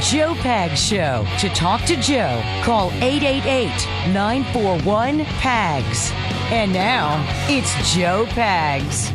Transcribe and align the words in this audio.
Joe 0.00 0.32
Pags 0.34 0.76
Show. 0.78 1.26
To 1.40 1.54
talk 1.54 1.82
to 1.82 1.94
Joe, 1.96 2.42
call 2.62 2.90
888 3.02 3.68
941 4.12 5.24
PAGS. 5.24 6.10
And 6.50 6.72
now, 6.72 7.22
it's 7.48 7.94
Joe 7.94 8.24
Pags. 8.30 9.10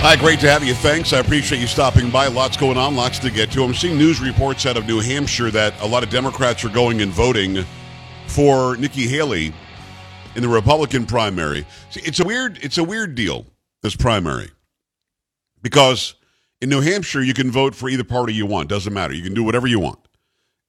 Hi, 0.00 0.14
great 0.14 0.38
to 0.40 0.48
have 0.48 0.62
you. 0.62 0.72
Thanks. 0.74 1.12
I 1.12 1.18
appreciate 1.18 1.60
you 1.60 1.66
stopping 1.66 2.10
by. 2.10 2.28
Lots 2.28 2.56
going 2.56 2.78
on, 2.78 2.94
lots 2.94 3.18
to 3.18 3.30
get 3.30 3.50
to. 3.52 3.64
I'm 3.64 3.74
seeing 3.74 3.98
news 3.98 4.20
reports 4.20 4.64
out 4.66 4.76
of 4.76 4.86
New 4.86 5.00
Hampshire 5.00 5.50
that 5.50 5.74
a 5.80 5.86
lot 5.86 6.04
of 6.04 6.10
Democrats 6.10 6.64
are 6.64 6.68
going 6.68 7.02
and 7.02 7.10
voting 7.10 7.64
for 8.28 8.76
Nikki 8.76 9.08
Haley 9.08 9.52
in 10.36 10.42
the 10.42 10.48
Republican 10.48 11.06
primary. 11.06 11.66
See, 11.90 12.02
it's 12.04 12.20
a 12.20 12.24
weird 12.24 12.58
it's 12.62 12.78
a 12.78 12.84
weird 12.84 13.16
deal 13.16 13.46
this 13.82 13.96
primary. 13.96 14.50
Because 15.62 16.14
in 16.60 16.68
New 16.68 16.80
Hampshire 16.80 17.22
you 17.22 17.34
can 17.34 17.50
vote 17.50 17.74
for 17.74 17.88
either 17.88 18.04
party 18.04 18.34
you 18.34 18.46
want, 18.46 18.68
doesn't 18.68 18.92
matter. 18.92 19.14
You 19.14 19.22
can 19.22 19.34
do 19.34 19.44
whatever 19.44 19.66
you 19.66 19.80
want. 19.80 19.98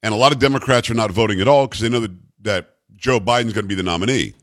And 0.04 0.14
a 0.14 0.18
lot 0.18 0.32
of 0.32 0.40
Democrats 0.40 0.90
are 0.90 0.96
not 0.96 1.12
voting 1.12 1.42
at 1.42 1.48
all 1.48 1.68
because 1.68 1.82
they 1.82 1.90
know 1.90 2.00
that, 2.00 2.16
that 2.42 2.76
Joe 2.96 3.20
Biden's 3.20 3.54
going 3.54 3.66
to 3.66 3.70
be 3.70 3.76
the 3.76 3.84
nominee. 3.84 4.34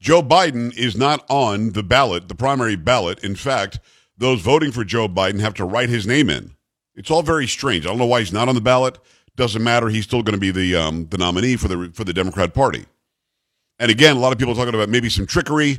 Joe 0.00 0.22
Biden 0.22 0.76
is 0.76 0.96
not 0.96 1.24
on 1.28 1.70
the 1.70 1.82
ballot, 1.82 2.28
the 2.28 2.34
primary 2.34 2.74
ballot. 2.74 3.22
In 3.22 3.36
fact, 3.36 3.78
those 4.18 4.40
voting 4.40 4.72
for 4.72 4.84
Joe 4.84 5.08
Biden 5.08 5.40
have 5.40 5.54
to 5.54 5.64
write 5.64 5.88
his 5.88 6.06
name 6.06 6.28
in. 6.28 6.56
It's 6.94 7.10
all 7.10 7.22
very 7.22 7.46
strange. 7.46 7.86
I 7.86 7.88
don't 7.88 7.98
know 7.98 8.06
why 8.06 8.20
he's 8.20 8.32
not 8.32 8.48
on 8.48 8.54
the 8.54 8.60
ballot. 8.60 8.98
Doesn't 9.36 9.62
matter. 9.62 9.88
He's 9.88 10.04
still 10.04 10.22
going 10.22 10.34
to 10.34 10.40
be 10.40 10.50
the 10.50 10.76
um, 10.76 11.06
the 11.08 11.16
nominee 11.16 11.56
for 11.56 11.68
the 11.68 11.90
for 11.94 12.04
the 12.04 12.12
Democrat 12.12 12.52
Party. 12.52 12.84
And 13.78 13.90
again, 13.90 14.16
a 14.16 14.18
lot 14.18 14.32
of 14.32 14.38
people 14.38 14.54
talking 14.54 14.74
about 14.74 14.90
maybe 14.90 15.08
some 15.08 15.26
trickery, 15.26 15.78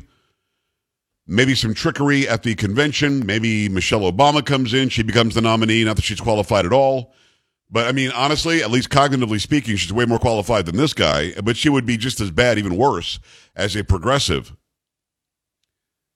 maybe 1.28 1.56
some 1.56 1.74
trickery 1.74 2.28
at 2.28 2.44
the 2.44 2.56
convention. 2.56 3.26
Maybe 3.26 3.70
Michelle 3.70 4.12
Obama 4.12 4.46
comes 4.46 4.74
in, 4.74 4.90
she 4.90 5.04
becomes 5.04 5.36
the 5.36 5.42
nominee. 5.42 5.84
Not 5.84 5.96
that 5.96 6.06
she's 6.06 6.22
qualified 6.22 6.66
at 6.66 6.74
all, 6.74 7.14
but 7.70 7.88
I 7.88 7.92
mean, 7.92 8.12
honestly, 8.12 8.62
at 8.62 8.72
least 8.72 8.90
cognitively 8.90 9.42
speaking, 9.42 9.76
she's 9.76 9.94
way 9.94 10.06
more 10.06 10.20
qualified 10.20 10.66
than 10.66 10.78
this 10.78 10.94
guy. 10.94 11.34
But 11.42 11.58
she 11.58 11.70
would 11.70 11.86
be 11.86 11.98
just 11.98 12.20
as 12.20 12.32
bad, 12.32 12.58
even 12.58 12.78
worse, 12.78 13.20
as 13.56 13.76
a 13.76 13.84
progressive 13.84 14.56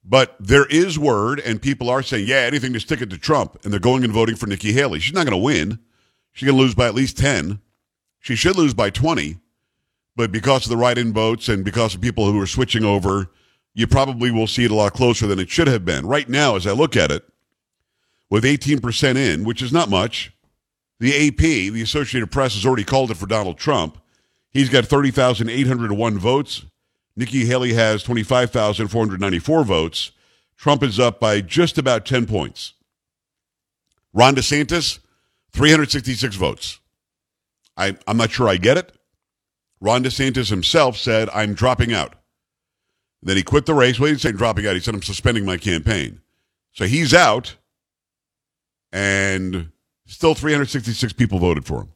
but 0.09 0.37
there 0.39 0.65
is 0.67 0.97
word, 0.97 1.41
and 1.41 1.61
people 1.61 1.89
are 1.89 2.01
saying, 2.01 2.27
yeah, 2.27 2.37
anything 2.37 2.71
to 2.73 2.79
stick 2.79 3.01
it 3.01 3.09
to 3.09 3.17
Trump. 3.17 3.59
And 3.63 3.73
they're 3.73 3.79
going 3.79 4.05
and 4.05 4.13
voting 4.13 4.37
for 4.37 4.47
Nikki 4.47 4.71
Haley. 4.71 4.99
She's 4.99 5.13
not 5.13 5.25
going 5.25 5.37
to 5.37 5.43
win. 5.43 5.79
She's 6.31 6.45
going 6.45 6.57
to 6.57 6.63
lose 6.63 6.75
by 6.75 6.87
at 6.87 6.95
least 6.95 7.17
10. 7.17 7.59
She 8.19 8.35
should 8.35 8.55
lose 8.55 8.73
by 8.73 8.89
20. 8.89 9.37
But 10.15 10.31
because 10.31 10.65
of 10.65 10.69
the 10.69 10.77
write 10.77 10.97
in 10.97 11.11
votes 11.11 11.49
and 11.49 11.65
because 11.65 11.93
of 11.93 12.01
people 12.01 12.31
who 12.31 12.39
are 12.39 12.47
switching 12.47 12.85
over, 12.85 13.29
you 13.77 13.85
probably 13.85 14.31
will 14.31 14.47
see 14.47 14.65
it 14.65 14.71
a 14.71 14.75
lot 14.75 14.91
closer 14.93 15.27
than 15.27 15.37
it 15.37 15.51
should 15.51 15.67
have 15.67 15.85
been. 15.85 16.07
Right 16.07 16.27
now, 16.27 16.55
as 16.55 16.65
I 16.65 16.71
look 16.71 16.97
at 16.97 17.11
it, 17.11 17.23
with 18.27 18.43
18% 18.43 19.15
in, 19.15 19.43
which 19.43 19.61
is 19.61 19.71
not 19.71 19.87
much, 19.87 20.33
the 20.99 21.27
AP, 21.27 21.37
the 21.37 21.83
Associated 21.83 22.31
Press, 22.31 22.55
has 22.55 22.65
already 22.65 22.83
called 22.83 23.11
it 23.11 23.17
for 23.17 23.27
Donald 23.27 23.59
Trump. 23.59 23.99
He's 24.49 24.69
got 24.69 24.85
30,801 24.85 26.17
votes. 26.17 26.65
Nikki 27.15 27.45
Haley 27.45 27.73
has 27.73 28.01
25,494 28.01 29.63
votes. 29.63 30.11
Trump 30.57 30.81
is 30.81 30.99
up 30.99 31.19
by 31.19 31.39
just 31.39 31.77
about 31.77 32.03
10 32.03 32.25
points. 32.25 32.73
Ron 34.11 34.33
DeSantis, 34.33 34.97
366 35.51 36.35
votes. 36.35 36.79
I, 37.77 37.95
I'm 38.07 38.17
not 38.17 38.31
sure 38.31 38.49
I 38.49 38.57
get 38.57 38.77
it. 38.77 38.91
Ron 39.79 40.03
DeSantis 40.03 40.49
himself 40.49 40.97
said, 40.97 41.29
I'm 41.31 41.53
dropping 41.53 41.93
out. 41.93 42.15
Then 43.27 43.35
he 43.35 43.43
quit 43.43 43.65
the 43.65 43.73
race. 43.73 43.99
Well, 43.99 44.07
he 44.07 44.13
didn't 44.13 44.21
say 44.21 44.31
dropping 44.31 44.65
out. 44.67 44.75
He 44.75 44.79
said, 44.79 44.95
I'm 44.95 45.01
suspending 45.01 45.43
my 45.43 45.57
campaign. 45.57 46.21
So 46.71 46.85
he's 46.85 47.13
out, 47.13 47.57
and 48.93 49.69
still 50.05 50.33
366 50.33 51.11
people 51.11 51.37
voted 51.37 51.65
for 51.65 51.81
him. 51.81 51.89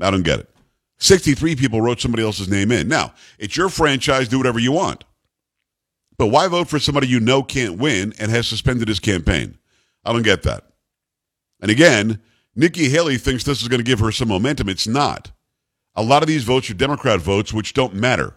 I 0.00 0.12
don't 0.12 0.22
get 0.22 0.38
it. 0.38 0.50
63 0.98 1.56
people 1.56 1.80
wrote 1.80 2.00
somebody 2.00 2.22
else's 2.22 2.48
name 2.48 2.70
in. 2.70 2.86
Now, 2.86 3.12
it's 3.40 3.56
your 3.56 3.70
franchise, 3.70 4.28
do 4.28 4.38
whatever 4.38 4.60
you 4.60 4.70
want. 4.70 5.02
But 6.16 6.28
why 6.28 6.46
vote 6.46 6.68
for 6.68 6.78
somebody 6.78 7.08
you 7.08 7.18
know 7.18 7.42
can't 7.42 7.78
win 7.78 8.14
and 8.20 8.30
has 8.30 8.46
suspended 8.46 8.86
his 8.86 9.00
campaign? 9.00 9.58
I 10.04 10.12
don't 10.12 10.22
get 10.22 10.44
that. 10.44 10.62
And 11.60 11.72
again, 11.72 12.20
Nikki 12.54 12.88
Haley 12.88 13.18
thinks 13.18 13.42
this 13.42 13.62
is 13.62 13.68
going 13.68 13.80
to 13.80 13.84
give 13.84 13.98
her 13.98 14.12
some 14.12 14.28
momentum. 14.28 14.68
It's 14.68 14.86
not. 14.86 15.32
A 15.96 16.04
lot 16.04 16.22
of 16.22 16.28
these 16.28 16.44
votes 16.44 16.70
are 16.70 16.74
Democrat 16.74 17.20
votes, 17.20 17.52
which 17.52 17.74
don't 17.74 17.94
matter. 17.94 18.36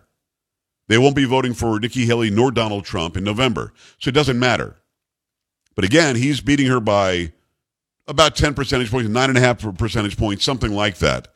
They 0.87 0.97
won't 0.97 1.15
be 1.15 1.25
voting 1.25 1.53
for 1.53 1.79
Nikki 1.79 2.05
Haley 2.05 2.29
nor 2.29 2.51
Donald 2.51 2.85
Trump 2.85 3.17
in 3.17 3.23
November. 3.23 3.73
So 3.99 4.09
it 4.09 4.13
doesn't 4.13 4.39
matter. 4.39 4.75
But 5.75 5.85
again, 5.85 6.15
he's 6.15 6.41
beating 6.41 6.67
her 6.67 6.79
by 6.79 7.33
about 8.07 8.35
10 8.35 8.53
percentage 8.53 8.91
points, 8.91 9.09
nine 9.09 9.29
and 9.29 9.37
a 9.37 9.41
half 9.41 9.59
percentage 9.77 10.17
points, 10.17 10.43
something 10.43 10.71
like 10.71 10.97
that. 10.97 11.27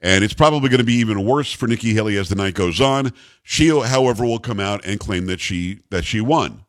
And 0.00 0.22
it's 0.22 0.34
probably 0.34 0.68
going 0.68 0.78
to 0.78 0.84
be 0.84 0.94
even 0.94 1.24
worse 1.24 1.52
for 1.52 1.66
Nikki 1.66 1.94
Haley 1.94 2.16
as 2.16 2.28
the 2.28 2.36
night 2.36 2.54
goes 2.54 2.80
on. 2.80 3.12
She, 3.42 3.68
however, 3.68 4.24
will 4.24 4.38
come 4.38 4.60
out 4.60 4.84
and 4.84 5.00
claim 5.00 5.26
that 5.26 5.40
she 5.40 5.80
that 5.90 6.04
she 6.04 6.20
won. 6.20 6.64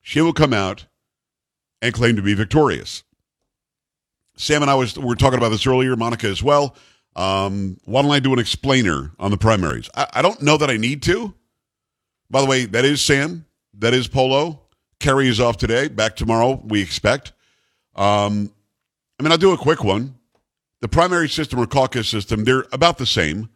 She 0.00 0.20
will 0.20 0.32
come 0.32 0.54
out 0.54 0.86
and 1.82 1.92
claim 1.92 2.16
to 2.16 2.22
be 2.22 2.34
victorious. 2.34 3.02
Sam 4.36 4.62
and 4.62 4.70
I 4.70 4.74
was 4.74 4.98
we 4.98 5.04
were 5.04 5.16
talking 5.16 5.38
about 5.38 5.50
this 5.50 5.66
earlier, 5.66 5.96
Monica 5.96 6.26
as 6.26 6.42
well. 6.42 6.76
Um, 7.16 7.78
why 7.84 8.02
don't 8.02 8.10
I 8.10 8.20
do 8.20 8.32
an 8.32 8.38
explainer 8.38 9.12
on 9.18 9.30
the 9.30 9.36
primaries? 9.36 9.88
I, 9.94 10.06
I 10.14 10.22
don't 10.22 10.42
know 10.42 10.56
that 10.56 10.70
I 10.70 10.76
need 10.76 11.02
to. 11.04 11.34
By 12.30 12.40
the 12.40 12.46
way, 12.46 12.64
that 12.66 12.84
is 12.84 13.00
Sam. 13.00 13.46
That 13.78 13.94
is 13.94 14.08
Polo. 14.08 14.60
Kerry 15.00 15.28
is 15.28 15.40
off 15.40 15.56
today. 15.56 15.88
Back 15.88 16.16
tomorrow, 16.16 16.60
we 16.64 16.80
expect. 16.82 17.32
Um, 17.94 18.52
I 19.18 19.22
mean, 19.22 19.32
I'll 19.32 19.38
do 19.38 19.52
a 19.52 19.58
quick 19.58 19.84
one. 19.84 20.16
The 20.80 20.88
primary 20.88 21.28
system 21.28 21.60
or 21.60 21.66
caucus 21.66 22.08
system, 22.08 22.44
they're 22.44 22.66
about 22.72 22.98
the 22.98 23.06
same. 23.06 23.48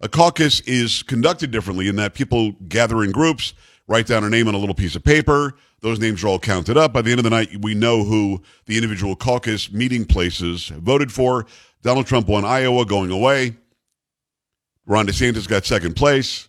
A 0.00 0.08
caucus 0.08 0.60
is 0.60 1.02
conducted 1.02 1.50
differently 1.50 1.88
in 1.88 1.96
that 1.96 2.14
people 2.14 2.52
gather 2.68 3.02
in 3.02 3.12
groups, 3.12 3.54
write 3.86 4.06
down 4.06 4.24
a 4.24 4.28
name 4.28 4.46
on 4.46 4.54
a 4.54 4.58
little 4.58 4.74
piece 4.74 4.94
of 4.94 5.02
paper. 5.02 5.54
Those 5.80 5.98
names 5.98 6.22
are 6.24 6.28
all 6.28 6.38
counted 6.38 6.76
up. 6.76 6.92
By 6.92 7.02
the 7.02 7.10
end 7.10 7.20
of 7.20 7.24
the 7.24 7.30
night, 7.30 7.48
we 7.60 7.74
know 7.74 8.04
who 8.04 8.42
the 8.66 8.76
individual 8.76 9.16
caucus 9.16 9.72
meeting 9.72 10.04
places 10.04 10.68
voted 10.68 11.12
for. 11.12 11.46
Donald 11.86 12.08
Trump 12.08 12.26
won 12.26 12.44
Iowa 12.44 12.84
going 12.84 13.12
away. 13.12 13.54
Ron 14.86 15.06
DeSantis 15.06 15.46
got 15.46 15.64
second 15.64 15.94
place. 15.94 16.48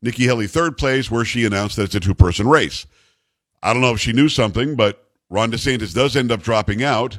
Nikki 0.00 0.24
Haley 0.24 0.46
third 0.46 0.78
place, 0.78 1.10
where 1.10 1.22
she 1.22 1.44
announced 1.44 1.76
that 1.76 1.82
it's 1.82 1.94
a 1.96 2.00
two 2.00 2.14
person 2.14 2.48
race. 2.48 2.86
I 3.62 3.74
don't 3.74 3.82
know 3.82 3.92
if 3.92 4.00
she 4.00 4.14
knew 4.14 4.30
something, 4.30 4.76
but 4.76 5.06
Ron 5.28 5.52
DeSantis 5.52 5.94
does 5.94 6.16
end 6.16 6.32
up 6.32 6.40
dropping 6.40 6.82
out 6.82 7.18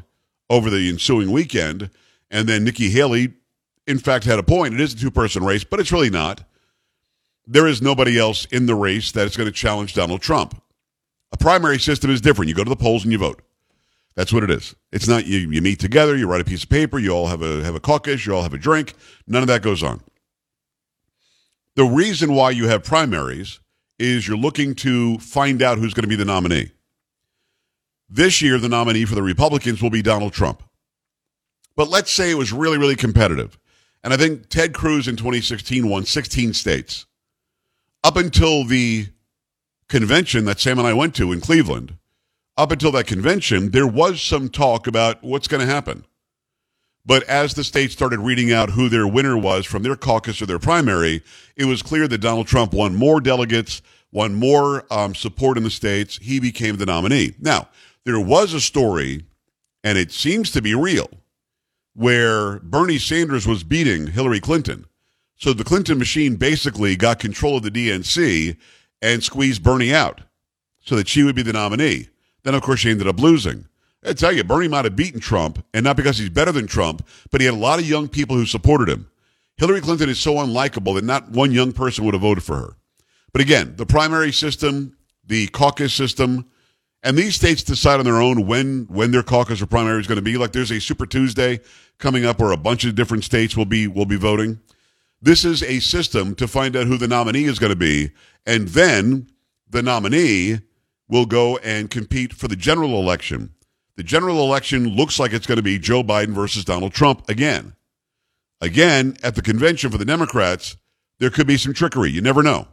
over 0.49 0.71
the 0.71 0.89
ensuing 0.89 1.31
weekend. 1.31 1.91
And 2.31 2.49
then 2.49 2.63
Nikki 2.63 2.89
Haley, 2.89 3.33
in 3.85 3.99
fact, 3.99 4.25
had 4.25 4.39
a 4.39 4.43
point. 4.43 4.73
It 4.73 4.79
is 4.79 4.95
a 4.95 4.97
two 4.97 5.11
person 5.11 5.43
race, 5.43 5.63
but 5.63 5.79
it's 5.79 5.91
really 5.91 6.09
not. 6.09 6.43
There 7.45 7.67
is 7.67 7.79
nobody 7.79 8.17
else 8.17 8.45
in 8.45 8.65
the 8.65 8.73
race 8.73 9.11
that 9.11 9.27
is 9.27 9.37
going 9.37 9.45
to 9.45 9.53
challenge 9.53 9.93
Donald 9.93 10.21
Trump. 10.21 10.59
A 11.31 11.37
primary 11.37 11.77
system 11.77 12.09
is 12.09 12.21
different. 12.21 12.49
You 12.49 12.55
go 12.55 12.63
to 12.63 12.69
the 12.71 12.75
polls 12.75 13.03
and 13.03 13.11
you 13.11 13.19
vote. 13.19 13.43
That's 14.15 14.33
what 14.33 14.43
it 14.43 14.51
is. 14.51 14.75
It's 14.91 15.07
not 15.07 15.25
you, 15.25 15.37
you 15.37 15.61
meet 15.61 15.79
together, 15.79 16.15
you 16.17 16.27
write 16.27 16.41
a 16.41 16.45
piece 16.45 16.63
of 16.63 16.69
paper, 16.69 16.99
you 16.99 17.11
all 17.11 17.27
have 17.27 17.41
a 17.41 17.63
have 17.63 17.75
a 17.75 17.79
caucus, 17.79 18.25
you 18.25 18.35
all 18.35 18.43
have 18.43 18.53
a 18.53 18.57
drink. 18.57 18.93
None 19.25 19.41
of 19.41 19.47
that 19.47 19.61
goes 19.61 19.83
on. 19.83 20.01
The 21.75 21.85
reason 21.85 22.33
why 22.33 22.51
you 22.51 22.67
have 22.67 22.83
primaries 22.83 23.59
is 23.97 24.27
you're 24.27 24.37
looking 24.37 24.75
to 24.75 25.17
find 25.19 25.61
out 25.61 25.77
who's 25.77 25.93
going 25.93 26.03
to 26.03 26.09
be 26.09 26.15
the 26.15 26.25
nominee. 26.25 26.71
This 28.09 28.41
year, 28.41 28.57
the 28.57 28.67
nominee 28.67 29.05
for 29.05 29.15
the 29.15 29.23
Republicans 29.23 29.81
will 29.81 29.89
be 29.89 30.01
Donald 30.01 30.33
Trump. 30.33 30.63
But 31.77 31.87
let's 31.87 32.11
say 32.11 32.29
it 32.29 32.37
was 32.37 32.51
really, 32.51 32.77
really 32.77 32.97
competitive. 32.97 33.57
And 34.03 34.13
I 34.13 34.17
think 34.17 34.49
Ted 34.49 34.73
Cruz 34.73 35.07
in 35.07 35.15
2016 35.15 35.87
won 35.87 36.05
16 36.05 36.53
states. 36.53 37.05
Up 38.03 38.17
until 38.17 38.65
the 38.65 39.07
convention 39.87 40.45
that 40.45 40.59
Sam 40.59 40.79
and 40.79 40.87
I 40.87 40.93
went 40.93 41.15
to 41.15 41.31
in 41.31 41.39
Cleveland, 41.39 41.95
up 42.61 42.71
until 42.71 42.91
that 42.91 43.07
convention, 43.07 43.71
there 43.71 43.87
was 43.87 44.21
some 44.21 44.47
talk 44.47 44.85
about 44.85 45.23
what's 45.23 45.47
going 45.47 45.65
to 45.65 45.73
happen. 45.73 46.05
But 47.03 47.23
as 47.23 47.55
the 47.55 47.63
states 47.63 47.91
started 47.91 48.19
reading 48.19 48.53
out 48.53 48.69
who 48.69 48.87
their 48.87 49.07
winner 49.07 49.35
was 49.35 49.65
from 49.65 49.81
their 49.81 49.95
caucus 49.95 50.43
or 50.43 50.45
their 50.45 50.59
primary, 50.59 51.23
it 51.55 51.65
was 51.65 51.81
clear 51.81 52.07
that 52.07 52.19
Donald 52.19 52.45
Trump 52.45 52.71
won 52.71 52.95
more 52.95 53.19
delegates, 53.19 53.81
won 54.11 54.35
more 54.35 54.85
um, 54.93 55.15
support 55.15 55.57
in 55.57 55.63
the 55.63 55.71
states. 55.71 56.19
He 56.21 56.39
became 56.39 56.75
the 56.75 56.85
nominee. 56.85 57.33
Now, 57.39 57.67
there 58.05 58.19
was 58.19 58.53
a 58.53 58.61
story, 58.61 59.25
and 59.83 59.97
it 59.97 60.11
seems 60.11 60.51
to 60.51 60.61
be 60.61 60.75
real, 60.75 61.09
where 61.95 62.59
Bernie 62.59 62.99
Sanders 62.99 63.47
was 63.47 63.63
beating 63.63 64.05
Hillary 64.05 64.39
Clinton. 64.39 64.85
So 65.35 65.51
the 65.51 65.63
Clinton 65.63 65.97
machine 65.97 66.35
basically 66.35 66.95
got 66.95 67.17
control 67.17 67.57
of 67.57 67.63
the 67.63 67.71
DNC 67.71 68.55
and 69.01 69.23
squeezed 69.23 69.63
Bernie 69.63 69.91
out 69.91 70.21
so 70.79 70.95
that 70.95 71.07
she 71.07 71.23
would 71.23 71.35
be 71.35 71.41
the 71.41 71.53
nominee. 71.53 72.09
Then, 72.43 72.55
of 72.55 72.61
course, 72.61 72.79
she 72.79 72.89
ended 72.89 73.07
up 73.07 73.19
losing. 73.19 73.65
I 74.03 74.13
tell 74.13 74.31
you, 74.31 74.43
Bernie 74.43 74.67
might 74.67 74.85
have 74.85 74.95
beaten 74.95 75.19
Trump, 75.19 75.63
and 75.73 75.83
not 75.83 75.95
because 75.95 76.17
he's 76.17 76.29
better 76.29 76.51
than 76.51 76.65
Trump, 76.65 77.07
but 77.29 77.39
he 77.39 77.45
had 77.45 77.53
a 77.53 77.57
lot 77.57 77.79
of 77.79 77.87
young 77.87 78.07
people 78.07 78.35
who 78.35 78.45
supported 78.45 78.89
him. 78.89 79.07
Hillary 79.57 79.81
Clinton 79.81 80.09
is 80.09 80.19
so 80.19 80.35
unlikable 80.35 80.95
that 80.95 81.03
not 81.03 81.29
one 81.29 81.51
young 81.51 81.71
person 81.71 82.03
would 82.03 82.15
have 82.15 82.21
voted 82.21 82.43
for 82.43 82.57
her. 82.57 82.75
But 83.31 83.41
again, 83.41 83.75
the 83.77 83.85
primary 83.85 84.31
system, 84.31 84.97
the 85.23 85.47
caucus 85.49 85.93
system, 85.93 86.49
And 87.03 87.17
these 87.17 87.35
states 87.35 87.63
decide 87.63 87.99
on 87.99 88.05
their 88.05 88.21
own 88.21 88.45
when 88.45 88.85
when 88.87 89.11
their 89.11 89.23
caucus 89.23 89.61
or 89.61 89.65
primary 89.65 89.99
is 89.99 90.07
going 90.07 90.17
to 90.17 90.21
be. 90.21 90.37
Like 90.37 90.51
there's 90.51 90.71
a 90.71 90.79
Super 90.79 91.05
Tuesday 91.05 91.59
coming 91.97 92.25
up 92.25 92.39
where 92.39 92.51
a 92.51 92.57
bunch 92.57 92.85
of 92.85 92.95
different 92.95 93.23
states 93.23 93.57
will 93.57 93.65
be 93.65 93.87
will 93.87 94.05
be 94.05 94.17
voting. 94.17 94.59
This 95.21 95.45
is 95.45 95.63
a 95.63 95.79
system 95.79 96.35
to 96.35 96.47
find 96.47 96.75
out 96.75 96.87
who 96.87 96.97
the 96.97 97.07
nominee 97.07 97.45
is 97.45 97.59
going 97.59 97.71
to 97.71 97.75
be, 97.75 98.11
and 98.45 98.67
then 98.69 99.29
the 99.69 99.81
nominee 99.83 100.59
will 101.11 101.27
go 101.27 101.57
and 101.57 101.91
compete 101.91 102.33
for 102.33 102.47
the 102.47 102.55
general 102.55 102.95
election. 102.99 103.53
The 103.97 104.03
general 104.03 104.39
election 104.39 104.95
looks 104.95 105.19
like 105.19 105.33
it's 105.33 105.45
going 105.45 105.57
to 105.57 105.61
be 105.61 105.77
Joe 105.77 106.01
Biden 106.01 106.33
versus 106.33 106.65
Donald 106.65 106.93
Trump 106.93 107.29
again. 107.29 107.75
Again, 108.61 109.17
at 109.21 109.35
the 109.35 109.41
convention 109.41 109.91
for 109.91 109.97
the 109.97 110.05
Democrats, 110.05 110.77
there 111.19 111.29
could 111.29 111.45
be 111.45 111.57
some 111.57 111.73
trickery. 111.73 112.09
You 112.09 112.21
never 112.21 112.41
know. 112.41 112.67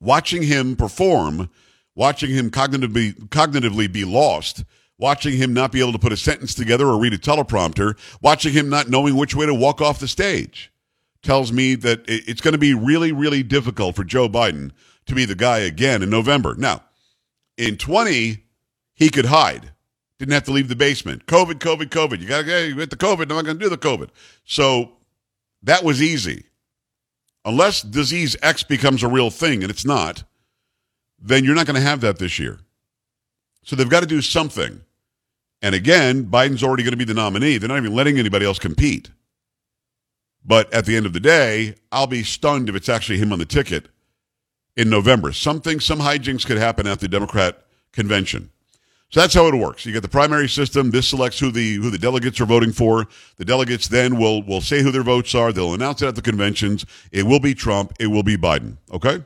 Watching 0.00 0.42
him 0.42 0.74
perform, 0.74 1.50
watching 1.94 2.30
him 2.30 2.50
cognitively, 2.50 3.12
cognitively 3.28 3.92
be 3.92 4.04
lost, 4.04 4.64
watching 4.98 5.36
him 5.36 5.52
not 5.52 5.72
be 5.72 5.80
able 5.80 5.92
to 5.92 5.98
put 5.98 6.12
a 6.12 6.16
sentence 6.16 6.54
together 6.54 6.86
or 6.86 6.98
read 6.98 7.12
a 7.12 7.18
teleprompter, 7.18 7.98
watching 8.22 8.54
him 8.54 8.70
not 8.70 8.88
knowing 8.88 9.16
which 9.16 9.34
way 9.34 9.44
to 9.44 9.54
walk 9.54 9.80
off 9.82 10.00
the 10.00 10.08
stage 10.08 10.72
tells 11.22 11.52
me 11.52 11.74
that 11.74 12.02
it's 12.06 12.40
going 12.40 12.52
to 12.52 12.58
be 12.58 12.72
really, 12.72 13.12
really 13.12 13.42
difficult 13.42 13.96
for 13.96 14.04
Joe 14.04 14.28
Biden 14.28 14.70
to 15.06 15.14
be 15.14 15.24
the 15.24 15.34
guy 15.34 15.58
again 15.58 16.02
in 16.02 16.10
November. 16.10 16.54
Now, 16.56 16.82
in 17.56 17.76
20, 17.76 18.44
he 18.94 19.10
could 19.10 19.26
hide. 19.26 19.72
Didn't 20.18 20.32
have 20.32 20.44
to 20.44 20.52
leave 20.52 20.68
the 20.68 20.76
basement. 20.76 21.26
COVID, 21.26 21.54
COVID, 21.54 21.90
COVID. 21.90 22.20
You 22.20 22.28
got 22.28 22.44
to 22.44 22.74
get 22.74 22.90
the 22.90 22.96
COVID. 22.96 23.22
I'm 23.22 23.36
not 23.36 23.44
going 23.44 23.58
to 23.58 23.64
do 23.64 23.68
the 23.68 23.76
COVID. 23.76 24.08
So 24.44 24.92
that 25.62 25.84
was 25.84 26.02
easy. 26.02 26.44
Unless 27.44 27.82
disease 27.82 28.36
X 28.42 28.62
becomes 28.62 29.02
a 29.02 29.08
real 29.08 29.30
thing, 29.30 29.62
and 29.62 29.70
it's 29.70 29.84
not, 29.84 30.24
then 31.20 31.44
you're 31.44 31.54
not 31.54 31.66
going 31.66 31.76
to 31.76 31.86
have 31.86 32.00
that 32.00 32.18
this 32.18 32.38
year. 32.38 32.58
So 33.62 33.76
they've 33.76 33.88
got 33.88 34.00
to 34.00 34.06
do 34.06 34.22
something. 34.22 34.80
And 35.62 35.74
again, 35.74 36.26
Biden's 36.26 36.62
already 36.62 36.82
going 36.82 36.92
to 36.92 36.98
be 36.98 37.04
the 37.04 37.14
nominee. 37.14 37.58
They're 37.58 37.68
not 37.68 37.78
even 37.78 37.94
letting 37.94 38.18
anybody 38.18 38.46
else 38.46 38.58
compete. 38.58 39.10
But 40.44 40.72
at 40.72 40.86
the 40.86 40.96
end 40.96 41.06
of 41.06 41.12
the 41.12 41.20
day, 41.20 41.74
I'll 41.90 42.06
be 42.06 42.22
stunned 42.22 42.68
if 42.68 42.74
it's 42.74 42.88
actually 42.88 43.18
him 43.18 43.32
on 43.32 43.38
the 43.38 43.44
ticket 43.44 43.88
in 44.76 44.90
November. 44.90 45.32
Something, 45.32 45.80
some 45.80 46.00
hijinks 46.00 46.46
could 46.46 46.58
happen 46.58 46.86
at 46.86 47.00
the 47.00 47.08
Democrat 47.08 47.64
convention. 47.92 48.50
So 49.10 49.20
that's 49.20 49.34
how 49.34 49.46
it 49.46 49.54
works. 49.54 49.86
You 49.86 49.92
get 49.92 50.02
the 50.02 50.08
primary 50.08 50.48
system. 50.48 50.90
This 50.90 51.08
selects 51.08 51.38
who 51.38 51.52
the 51.52 51.76
who 51.76 51.90
the 51.90 51.98
delegates 51.98 52.40
are 52.40 52.46
voting 52.46 52.72
for. 52.72 53.06
The 53.36 53.44
delegates 53.44 53.86
then 53.88 54.18
will 54.18 54.42
will 54.42 54.60
say 54.60 54.82
who 54.82 54.90
their 54.90 55.04
votes 55.04 55.34
are. 55.34 55.52
They'll 55.52 55.74
announce 55.74 56.02
it 56.02 56.08
at 56.08 56.16
the 56.16 56.22
conventions. 56.22 56.84
It 57.12 57.22
will 57.22 57.38
be 57.38 57.54
Trump. 57.54 57.92
It 58.00 58.08
will 58.08 58.24
be 58.24 58.36
Biden. 58.36 58.78
Okay. 58.92 59.22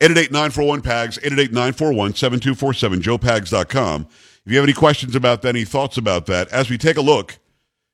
888-941-PAGS, 0.00 1.18
888-941-7247, 1.18 3.00
joepags.com. 3.00 4.06
If 4.46 4.52
you 4.52 4.56
have 4.56 4.64
any 4.64 4.72
questions 4.72 5.16
about 5.16 5.42
that, 5.42 5.48
any 5.48 5.64
thoughts 5.64 5.96
about 5.96 6.26
that, 6.26 6.46
as 6.48 6.70
we 6.70 6.78
take 6.78 6.96
a 6.96 7.00
look, 7.00 7.38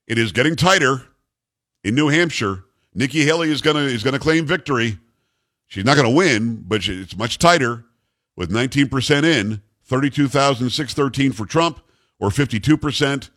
it 0.07 0.19
is 0.19 0.31
getting 0.31 0.55
tighter 0.55 1.03
in 1.83 1.95
New 1.95 2.09
Hampshire. 2.09 2.65
Nikki 2.95 3.25
Haley 3.25 3.51
is 3.51 3.63
gonna 3.63 3.81
is 3.81 4.05
gonna 4.05 4.19
claim 4.19 4.47
victory. 4.47 4.99
She's 5.67 5.85
not 5.85 5.97
gonna 5.97 6.11
win, 6.11 6.65
but 6.67 6.87
it's 6.87 7.17
much 7.17 7.39
tighter 7.39 7.85
with 8.37 8.51
19% 8.51 9.25
in, 9.25 9.63
32,613 9.85 11.33
for 11.33 11.47
Trump, 11.47 11.81
or 12.19 12.31
52%, 12.31 13.31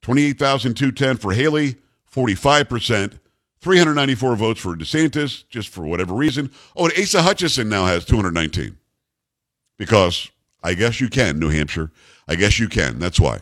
28,210 0.00 1.16
for 1.16 1.32
Haley, 1.32 1.76
45%, 2.12 3.18
394 3.60 4.36
votes 4.36 4.60
for 4.60 4.76
DeSantis, 4.76 5.48
just 5.48 5.68
for 5.68 5.86
whatever 5.86 6.14
reason. 6.14 6.50
Oh, 6.76 6.84
and 6.84 6.94
Asa 6.98 7.22
Hutchinson 7.22 7.68
now 7.68 7.86
has 7.86 8.04
219. 8.04 8.78
Because 9.76 10.30
I 10.62 10.74
guess 10.74 11.00
you 11.00 11.08
can, 11.08 11.38
New 11.38 11.50
Hampshire. 11.50 11.90
I 12.26 12.34
guess 12.36 12.58
you 12.58 12.68
can. 12.68 12.98
That's 12.98 13.18
why. 13.18 13.40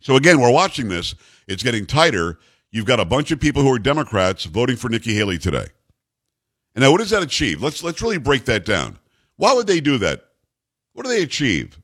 So 0.00 0.16
again, 0.16 0.40
we're 0.40 0.52
watching 0.52 0.88
this. 0.88 1.14
It's 1.46 1.62
getting 1.62 1.86
tighter. 1.86 2.38
You've 2.70 2.86
got 2.86 3.00
a 3.00 3.04
bunch 3.04 3.30
of 3.30 3.40
people 3.40 3.62
who 3.62 3.72
are 3.72 3.78
Democrats 3.78 4.44
voting 4.44 4.76
for 4.76 4.88
Nikki 4.88 5.14
Haley 5.14 5.38
today. 5.38 5.66
Now, 6.76 6.90
what 6.90 6.98
does 6.98 7.10
that 7.10 7.22
achieve? 7.22 7.62
Let's 7.62 7.82
let's 7.82 8.00
really 8.00 8.18
break 8.18 8.44
that 8.46 8.64
down. 8.64 8.98
Why 9.36 9.52
would 9.52 9.66
they 9.66 9.80
do 9.80 9.98
that? 9.98 10.24
What 10.92 11.04
do 11.04 11.10
they 11.10 11.22
achieve? 11.22 11.78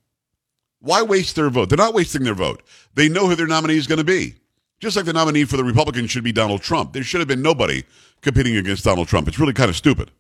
Why 0.81 1.03
waste 1.03 1.37
their 1.37 1.51
vote? 1.51 1.69
They're 1.69 1.77
not 1.77 1.95
wasting 1.95 2.23
their 2.23 2.35
vote. 2.35 2.63
They 2.95 3.09
know 3.09 3.27
who 3.29 3.35
their 3.35 3.47
nominee 3.47 3.77
is 3.77 3.87
going 3.87 3.99
to 3.99 4.05
be. 4.05 4.35
Just 4.79 4.97
like 4.97 5.07
the 5.07 5.13
nominee 5.13 5.45
for 5.45 5.57
the 5.57 5.65
Republicans 5.65 6.11
should 6.11 6.25
be 6.25 6.33
Donald 6.33 6.63
Trump. 6.63 6.93
There 6.93 7.03
should 7.03 7.21
have 7.21 7.29
been 7.29 7.43
nobody 7.43 7.85
competing 8.21 8.57
against 8.57 8.85
Donald 8.85 9.09
Trump. 9.09 9.27
It's 9.27 9.39
really 9.39 9.55
kind 9.55 9.71
of 9.71 9.77
stupid. 9.77 10.11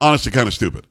Honestly, 0.00 0.32
kind 0.32 0.48
of 0.48 0.54
stupid. 0.54 0.86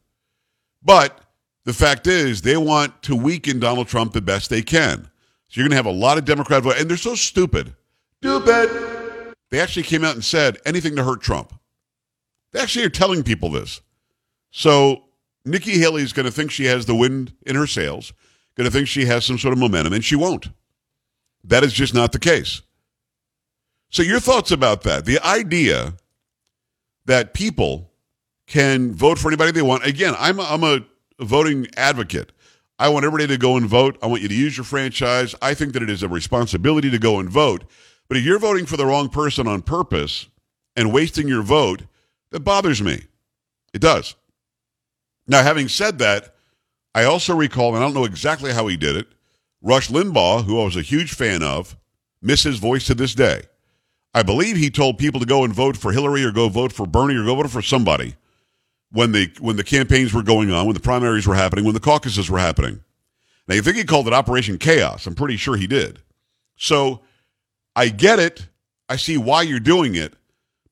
But 0.84 1.20
the 1.66 1.74
fact 1.74 2.08
is, 2.08 2.42
they 2.42 2.56
want 2.56 3.02
to 3.04 3.16
weaken 3.16 3.60
Donald 3.60 3.88
Trump 3.88 4.14
the 4.14 4.22
best 4.22 4.50
they 4.50 4.62
can. 4.62 5.10
So 5.48 5.60
you're 5.60 5.66
going 5.66 5.72
to 5.72 5.78
have 5.78 5.86
a 5.86 5.92
lot 5.92 6.18
of 6.18 6.26
Democrat 6.26 6.64
vote, 6.64 6.76
and 6.78 6.90
they're 6.90 6.98
so 6.98 7.16
stupid. 7.16 7.74
Stupid. 8.22 9.34
They 9.50 9.60
actually 9.60 9.84
came 9.84 10.04
out 10.04 10.14
and 10.14 10.24
said 10.24 10.58
anything 10.66 10.96
to 10.98 11.04
hurt 11.04 11.22
Trump. 11.22 11.54
They 12.58 12.64
actually 12.64 12.86
are 12.86 12.90
telling 12.90 13.22
people 13.22 13.52
this. 13.52 13.82
So 14.50 15.04
Nikki 15.46 15.78
Haley 15.78 16.02
is 16.02 16.12
going 16.12 16.26
to 16.26 16.32
think 16.32 16.50
she 16.50 16.66
has 16.66 16.88
the 16.88 16.96
wind 16.96 17.34
in 17.46 17.56
her 17.56 17.68
sails, 17.68 18.14
going 18.56 18.66
to 18.66 18.72
think 18.72 18.88
she 18.88 19.06
has 19.06 19.24
some 19.26 19.38
sort 19.38 19.54
of 19.54 19.60
momentum, 19.60 19.94
and 19.94 20.04
she 20.04 20.16
won't. 20.16 20.48
That 21.44 21.64
is 21.64 21.72
just 21.72 21.94
not 21.94 22.14
the 22.14 22.20
case. 22.20 22.64
So, 23.92 24.02
your 24.02 24.20
thoughts 24.20 24.50
about 24.50 24.82
that? 24.82 25.06
The 25.06 25.20
idea 25.24 25.98
that 27.06 27.36
people 27.36 27.92
can 28.48 28.92
vote 28.92 29.20
for 29.20 29.28
anybody 29.28 29.52
they 29.52 29.62
want. 29.62 29.86
Again, 29.86 30.16
I'm 30.18 30.40
a, 30.40 30.44
I'm 30.44 30.64
a 30.64 30.80
voting 31.20 31.68
advocate. 31.78 32.32
I 32.80 32.90
want 32.90 33.06
everybody 33.06 33.28
to 33.28 33.38
go 33.38 33.56
and 33.56 33.68
vote. 33.68 34.00
I 34.02 34.08
want 34.08 34.24
you 34.24 34.30
to 34.30 34.36
use 34.36 34.58
your 34.58 34.64
franchise. 34.64 35.36
I 35.44 35.54
think 35.54 35.74
that 35.74 35.84
it 35.84 35.92
is 35.92 36.02
a 36.02 36.10
responsibility 36.10 36.90
to 36.90 36.98
go 36.98 37.20
and 37.20 37.30
vote. 37.30 37.66
But 38.08 38.18
if 38.18 38.24
you're 38.24 38.40
voting 38.40 38.66
for 38.66 38.78
the 38.78 38.86
wrong 38.88 39.10
person 39.10 39.48
on 39.48 39.62
purpose 39.62 40.26
and 40.76 40.92
wasting 40.92 41.28
your 41.28 41.44
vote, 41.44 41.84
that 42.38 42.44
bothers 42.44 42.82
me. 42.82 43.02
It 43.74 43.82
does. 43.82 44.16
Now, 45.28 45.42
having 45.42 45.68
said 45.68 45.98
that, 46.00 46.36
I 46.94 47.04
also 47.04 47.36
recall, 47.36 47.76
and 47.76 47.84
I 47.84 47.88
don't 47.88 47.96
know 47.96 48.06
exactly 48.06 48.54
how 48.54 48.68
he 48.68 48.78
did 48.78 48.96
it, 48.96 49.08
Rush 49.62 49.90
Limbaugh, 49.90 50.46
who 50.46 50.62
I 50.62 50.66
was 50.66 50.76
a 50.76 50.82
huge 50.82 51.14
fan 51.14 51.42
of, 51.42 51.76
miss 52.22 52.44
his 52.44 52.60
voice 52.60 52.86
to 52.86 52.96
this 52.96 53.16
day. 53.16 53.44
I 54.14 54.24
believe 54.24 54.56
he 54.56 54.70
told 54.70 54.98
people 54.98 55.20
to 55.20 55.26
go 55.26 55.44
and 55.44 55.54
vote 55.54 55.78
for 55.78 55.92
Hillary 55.92 56.24
or 56.24 56.32
go 56.32 56.48
vote 56.48 56.72
for 56.72 56.86
Bernie 56.86 57.16
or 57.16 57.26
go 57.26 57.36
vote 57.36 57.50
for 57.50 57.62
somebody 57.62 58.16
when 58.92 59.12
the 59.12 59.32
when 59.40 59.58
the 59.58 59.64
campaigns 59.64 60.14
were 60.14 60.24
going 60.24 60.52
on, 60.52 60.66
when 60.66 60.74
the 60.74 60.80
primaries 60.80 61.28
were 61.28 61.36
happening, 61.36 61.66
when 61.66 61.74
the 61.74 61.80
caucuses 61.80 62.30
were 62.30 62.40
happening. 62.40 62.84
Now 63.48 63.56
you 63.56 63.62
think 63.62 63.78
he 63.78 63.84
called 63.84 64.08
it 64.08 64.14
Operation 64.14 64.58
Chaos. 64.58 65.06
I'm 65.06 65.16
pretty 65.16 65.38
sure 65.38 65.56
he 65.56 65.68
did. 65.68 66.00
So 66.56 67.02
I 67.76 67.90
get 67.90 68.20
it. 68.20 68.48
I 68.90 68.96
see 68.96 69.18
why 69.18 69.42
you're 69.42 69.60
doing 69.60 69.96
it. 69.96 70.14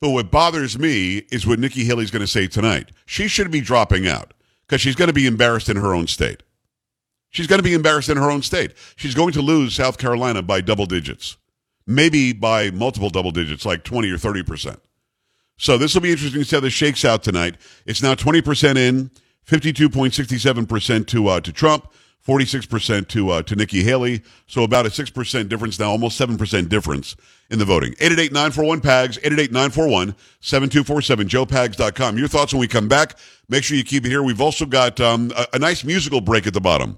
But 0.01 0.09
what 0.09 0.31
bothers 0.31 0.77
me 0.77 1.25
is 1.31 1.47
what 1.47 1.59
Nikki 1.59 1.85
Haley's 1.85 2.11
going 2.11 2.21
to 2.21 2.27
say 2.27 2.47
tonight. 2.47 2.91
She 3.05 3.27
should 3.27 3.51
be 3.51 3.61
dropping 3.61 4.07
out 4.07 4.33
because 4.67 4.81
she's 4.81 4.95
going 4.95 5.07
to 5.07 5.13
be 5.13 5.27
embarrassed 5.27 5.69
in 5.69 5.77
her 5.77 5.93
own 5.93 6.07
state. 6.07 6.43
She's 7.29 7.47
going 7.47 7.59
to 7.59 7.63
be 7.63 7.73
embarrassed 7.73 8.09
in 8.09 8.17
her 8.17 8.31
own 8.31 8.41
state. 8.41 8.71
She's 8.95 9.15
going 9.15 9.33
to 9.33 9.41
lose 9.41 9.75
South 9.75 9.97
Carolina 9.97 10.41
by 10.41 10.61
double 10.61 10.85
digits, 10.85 11.37
maybe 11.85 12.33
by 12.33 12.71
multiple 12.71 13.09
double 13.09 13.31
digits, 13.31 13.65
like 13.65 13.83
20 13.83 14.09
or 14.09 14.17
30%. 14.17 14.77
So 15.57 15.77
this 15.77 15.93
will 15.93 16.01
be 16.01 16.11
interesting 16.11 16.41
to 16.41 16.45
see 16.45 16.55
how 16.55 16.61
this 16.61 16.73
shakes 16.73 17.03
out 17.03 17.23
tonight. 17.23 17.55
It's 17.85 18.01
now 18.01 18.15
20% 18.15 18.77
in, 18.77 19.11
52.67% 19.47 21.07
to, 21.07 21.27
uh, 21.27 21.39
to 21.41 21.51
Trump. 21.51 21.91
46% 22.25 23.07
to 23.09 23.29
uh, 23.29 23.41
to 23.43 23.55
Nikki 23.55 23.83
Haley. 23.83 24.21
So 24.47 24.63
about 24.63 24.85
a 24.85 24.89
6% 24.89 25.47
difference 25.49 25.79
now, 25.79 25.91
almost 25.91 26.19
7% 26.19 26.69
difference 26.69 27.15
in 27.51 27.59
the 27.59 27.65
voting. 27.65 27.93
888-941-PAGS, 27.93 29.19
888-941-7247, 29.19 30.15
joepags.com. 31.27 32.17
Your 32.17 32.27
thoughts 32.27 32.53
when 32.53 32.59
we 32.59 32.67
come 32.67 32.87
back. 32.87 33.17
Make 33.47 33.63
sure 33.63 33.77
you 33.77 33.83
keep 33.83 34.05
it 34.05 34.09
here. 34.09 34.23
We've 34.23 34.41
also 34.41 34.65
got 34.65 34.99
um, 34.99 35.31
a, 35.35 35.45
a, 35.53 35.59
nice 35.59 35.83
musical 35.83 36.19
break 36.19 36.47
at 36.47 36.53
the 36.53 36.61
bottom. 36.61 36.97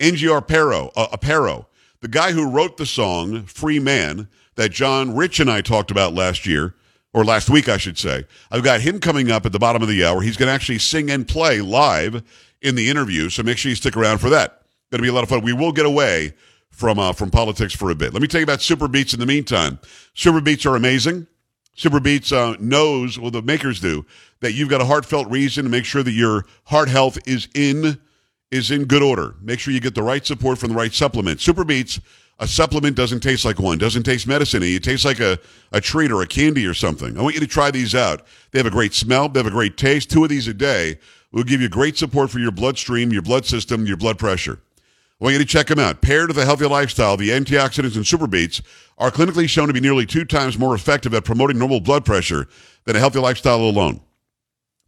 Angie 0.00 0.28
Pero, 0.46 0.92
uh, 0.94 1.16
Aparo, 1.16 1.64
the 2.00 2.08
guy 2.08 2.32
who 2.32 2.50
wrote 2.50 2.76
the 2.76 2.84
song 2.86 3.44
Free 3.44 3.78
Man 3.78 4.28
that 4.56 4.70
John 4.70 5.16
Rich 5.16 5.40
and 5.40 5.50
I 5.50 5.62
talked 5.62 5.90
about 5.90 6.12
last 6.12 6.46
year, 6.46 6.74
or 7.14 7.24
last 7.24 7.50
week, 7.50 7.68
I 7.68 7.76
should 7.76 7.98
say. 7.98 8.24
I've 8.50 8.64
got 8.64 8.80
him 8.80 9.00
coming 9.00 9.30
up 9.30 9.46
at 9.46 9.52
the 9.52 9.58
bottom 9.58 9.82
of 9.82 9.88
the 9.88 10.04
hour. 10.04 10.20
He's 10.20 10.36
going 10.36 10.48
to 10.48 10.52
actually 10.52 10.78
sing 10.78 11.10
and 11.10 11.26
play 11.26 11.60
live 11.60 12.22
in 12.60 12.74
the 12.74 12.88
interview, 12.88 13.28
so 13.30 13.42
make 13.42 13.58
sure 13.58 13.70
you 13.70 13.76
stick 13.76 13.96
around 13.96 14.18
for 14.18 14.30
that. 14.30 14.62
Going 14.90 14.98
to 14.98 15.02
be 15.02 15.08
a 15.08 15.12
lot 15.12 15.22
of 15.22 15.28
fun. 15.28 15.42
We 15.42 15.52
will 15.52 15.72
get 15.72 15.86
away 15.86 16.34
from 16.70 16.98
uh, 16.98 17.12
from 17.12 17.30
politics 17.30 17.74
for 17.74 17.90
a 17.90 17.94
bit. 17.94 18.12
Let 18.12 18.22
me 18.22 18.28
tell 18.28 18.40
you 18.40 18.44
about 18.44 18.62
Super 18.62 18.88
Beets 18.88 19.12
in 19.12 19.20
the 19.20 19.26
meantime. 19.26 19.78
Super 20.14 20.40
Beets 20.40 20.64
are 20.66 20.76
amazing. 20.76 21.26
Super 21.74 22.00
Beets 22.00 22.32
uh, 22.32 22.56
knows, 22.58 23.18
well, 23.18 23.30
the 23.30 23.42
makers 23.42 23.80
do, 23.80 24.04
that 24.40 24.52
you've 24.52 24.68
got 24.68 24.80
a 24.80 24.84
heartfelt 24.84 25.28
reason 25.28 25.64
to 25.64 25.70
make 25.70 25.84
sure 25.84 26.02
that 26.02 26.12
your 26.12 26.44
heart 26.64 26.88
health 26.88 27.18
is 27.26 27.48
in 27.54 28.00
is 28.50 28.70
in 28.70 28.84
good 28.86 29.02
order. 29.02 29.34
Make 29.42 29.60
sure 29.60 29.74
you 29.74 29.80
get 29.80 29.94
the 29.94 30.02
right 30.02 30.24
support 30.24 30.58
from 30.58 30.70
the 30.70 30.74
right 30.74 30.92
supplement. 30.92 31.40
Super 31.40 31.64
Beets 31.64 32.00
a 32.38 32.46
supplement 32.46 32.96
doesn't 32.96 33.20
taste 33.20 33.44
like 33.44 33.58
one, 33.58 33.78
doesn't 33.78 34.04
taste 34.04 34.26
medicine. 34.26 34.62
It 34.62 34.84
tastes 34.84 35.04
like 35.04 35.20
a, 35.20 35.38
a 35.72 35.80
treat 35.80 36.12
or 36.12 36.22
a 36.22 36.26
candy 36.26 36.66
or 36.66 36.74
something. 36.74 37.18
I 37.18 37.22
want 37.22 37.34
you 37.34 37.40
to 37.40 37.46
try 37.46 37.70
these 37.70 37.94
out. 37.94 38.26
They 38.52 38.58
have 38.58 38.66
a 38.66 38.70
great 38.70 38.94
smell, 38.94 39.28
they 39.28 39.40
have 39.40 39.46
a 39.46 39.50
great 39.50 39.76
taste. 39.76 40.10
Two 40.10 40.24
of 40.24 40.30
these 40.30 40.46
a 40.46 40.54
day 40.54 40.98
will 41.32 41.42
give 41.42 41.60
you 41.60 41.68
great 41.68 41.96
support 41.98 42.30
for 42.30 42.38
your 42.38 42.52
bloodstream, 42.52 43.12
your 43.12 43.22
blood 43.22 43.44
system, 43.44 43.86
your 43.86 43.96
blood 43.96 44.18
pressure. 44.18 44.60
I 45.20 45.24
want 45.24 45.32
you 45.32 45.40
to 45.40 45.44
check 45.44 45.66
them 45.66 45.80
out. 45.80 46.00
Paired 46.00 46.28
with 46.28 46.38
a 46.38 46.44
healthy 46.44 46.66
lifestyle, 46.66 47.16
the 47.16 47.30
antioxidants 47.30 47.96
and 47.96 48.06
super 48.06 48.28
beets 48.28 48.62
are 48.98 49.10
clinically 49.10 49.48
shown 49.48 49.66
to 49.66 49.74
be 49.74 49.80
nearly 49.80 50.06
two 50.06 50.24
times 50.24 50.58
more 50.58 50.76
effective 50.76 51.12
at 51.12 51.24
promoting 51.24 51.58
normal 51.58 51.80
blood 51.80 52.04
pressure 52.04 52.46
than 52.84 52.94
a 52.94 53.00
healthy 53.00 53.18
lifestyle 53.18 53.60
alone. 53.60 54.00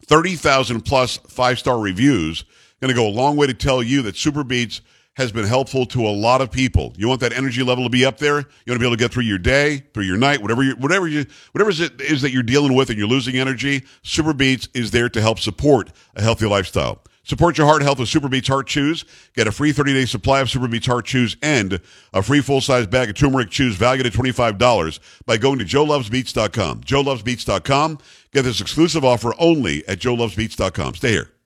30,000 0.07 0.83
plus 0.83 1.16
five 1.16 1.59
star 1.59 1.80
reviews 1.80 2.45
going 2.80 2.88
to 2.88 2.95
go 2.95 3.07
a 3.07 3.11
long 3.11 3.37
way 3.37 3.47
to 3.47 3.54
tell 3.54 3.83
you 3.83 4.02
that 4.02 4.16
super 4.16 4.42
beets 4.42 4.80
has 5.17 5.33
been 5.33 5.45
helpful 5.45 5.85
to 5.87 6.07
a 6.07 6.11
lot 6.11 6.40
of 6.40 6.50
people. 6.50 6.95
You 6.97 7.09
want 7.09 7.21
that 7.21 7.33
energy 7.33 7.62
level 7.62 7.85
to 7.85 7.90
be 7.90 8.05
up 8.05 8.19
there. 8.19 8.38
You 8.38 8.73
want 8.73 8.76
to 8.76 8.79
be 8.79 8.87
able 8.87 8.97
to 8.97 9.02
get 9.02 9.12
through 9.12 9.25
your 9.25 9.38
day, 9.38 9.85
through 9.93 10.05
your 10.05 10.17
night, 10.17 10.40
whatever 10.40 10.62
you, 10.62 10.73
whatever 10.76 11.09
you, 11.09 11.26
whatever 11.52 11.71
it 11.71 12.00
is 12.00 12.23
that 12.23 12.31
you're 12.31 12.43
dealing 12.43 12.75
with, 12.75 12.90
and 12.90 12.99
you're 12.99 13.09
losing 13.09 13.37
energy. 13.37 13.85
Super 14.02 14.33
Beets 14.33 14.69
is 14.73 14.93
there 14.93 15.09
to 15.09 15.21
help 15.21 15.38
support 15.38 15.90
a 16.14 16.23
healthy 16.23 16.47
lifestyle. 16.47 17.02
Support 17.23 17.59
your 17.59 17.67
heart 17.67 17.83
health 17.83 17.99
with 17.99 18.09
Super 18.09 18.29
Beets 18.29 18.49
Heart 18.49 18.67
Chews. 18.67 19.05
Get 19.35 19.47
a 19.47 19.52
free 19.52 19.73
30 19.73 19.93
day 19.93 20.05
supply 20.05 20.40
of 20.40 20.50
Super 20.50 20.69
Beets 20.69 20.87
Heart 20.87 21.05
Chews 21.05 21.37
and 21.43 21.81
a 22.12 22.23
free 22.23 22.40
full 22.40 22.61
size 22.61 22.87
bag 22.87 23.11
of 23.11 23.14
turmeric 23.14 23.50
chews 23.50 23.76
valued 23.76 24.07
at 24.07 24.12
$25 24.12 24.99
by 25.26 25.37
going 25.37 25.59
to 25.59 25.64
joelovesbeets.com. 25.64 26.81
joelovesbeets.com. 26.81 27.99
Get 28.33 28.43
this 28.43 28.61
exclusive 28.61 29.05
offer 29.05 29.35
only 29.38 29.87
at 29.87 29.99
joelovesbeets.com. 29.99 30.95
Stay 30.95 31.11
here. 31.12 31.39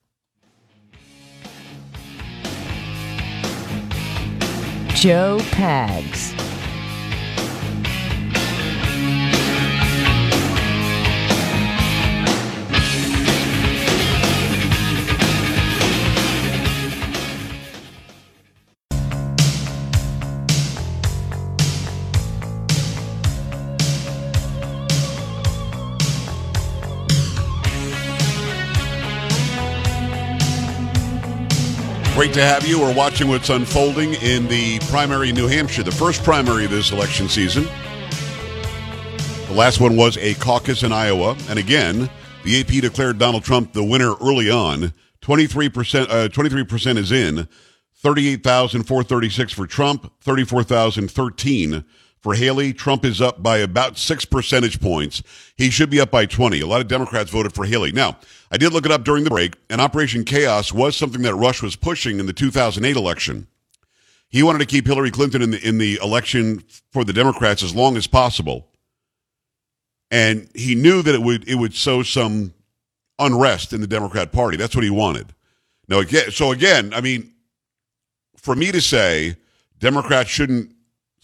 Joe 5.05 5.37
Pags. 5.51 6.44
Great 32.15 32.33
to 32.33 32.41
have 32.41 32.65
you. 32.65 32.79
We're 32.79 32.95
watching 32.95 33.27
what's 33.27 33.49
unfolding 33.49 34.13
in 34.13 34.47
the 34.47 34.79
primary 34.89 35.31
in 35.31 35.35
New 35.35 35.47
Hampshire, 35.47 35.83
the 35.83 35.91
first 35.91 36.23
primary 36.23 36.63
of 36.63 36.71
this 36.71 36.93
election 36.93 37.27
season. 37.27 37.67
The 39.47 39.53
last 39.53 39.81
one 39.81 39.97
was 39.97 40.15
a 40.19 40.33
caucus 40.35 40.83
in 40.83 40.93
Iowa. 40.93 41.35
And 41.49 41.59
again, 41.59 42.09
the 42.45 42.61
AP 42.61 42.67
declared 42.81 43.17
Donald 43.17 43.43
Trump 43.43 43.73
the 43.73 43.83
winner 43.83 44.13
early 44.21 44.49
on. 44.49 44.93
23%, 45.23 46.09
uh, 46.09 46.29
23% 46.29 46.97
is 46.97 47.11
in. 47.11 47.49
38,436 47.97 49.51
for 49.51 49.67
Trump, 49.67 50.09
34,013 50.21 51.83
for 52.25 52.33
Haley. 52.33 52.73
Trump 52.73 53.05
is 53.05 53.21
up 53.21 53.43
by 53.43 53.59
about 53.59 53.99
six 53.99 54.25
percentage 54.25 54.81
points. 54.81 55.21
He 55.57 55.69
should 55.69 55.91
be 55.91 56.01
up 56.01 56.09
by 56.09 56.25
20. 56.25 56.59
A 56.59 56.65
lot 56.65 56.81
of 56.81 56.87
Democrats 56.87 57.29
voted 57.29 57.53
for 57.53 57.65
Haley. 57.65 57.91
Now, 57.91 58.17
I 58.49 58.57
did 58.57 58.73
look 58.73 58.83
it 58.83 58.91
up 58.91 59.03
during 59.03 59.23
the 59.25 59.29
break, 59.29 59.53
and 59.69 59.79
Operation 59.79 60.23
Chaos 60.23 60.73
was 60.73 60.95
something 60.95 61.21
that 61.21 61.35
Rush 61.35 61.61
was 61.61 61.75
pushing 61.75 62.19
in 62.19 62.25
the 62.25 62.33
2008 62.33 62.95
election. 62.95 63.45
He 64.27 64.41
wanted 64.41 64.57
to 64.57 64.65
keep 64.65 64.87
Hillary 64.87 65.11
Clinton 65.11 65.43
in 65.43 65.51
the, 65.51 65.67
in 65.67 65.77
the 65.77 65.99
election 66.01 66.63
for 66.91 67.03
the 67.03 67.13
Democrats 67.13 67.61
as 67.61 67.75
long 67.75 67.95
as 67.95 68.07
possible. 68.07 68.69
And 70.09 70.49
he 70.55 70.73
knew 70.73 71.03
that 71.03 71.13
it 71.13 71.21
would, 71.21 71.47
it 71.47 71.55
would 71.55 71.75
sow 71.75 72.01
some 72.01 72.55
unrest 73.19 73.71
in 73.71 73.81
the 73.81 73.87
Democrat 73.87 74.31
Party. 74.31 74.57
That's 74.57 74.75
what 74.75 74.83
he 74.83 74.89
wanted. 74.89 75.27
Now, 75.87 75.99
again, 75.99 76.31
so 76.31 76.51
again, 76.51 76.91
I 76.91 77.01
mean, 77.01 77.33
for 78.35 78.55
me 78.55 78.71
to 78.71 78.81
say 78.81 79.37
Democrats 79.77 80.31
shouldn't 80.31 80.74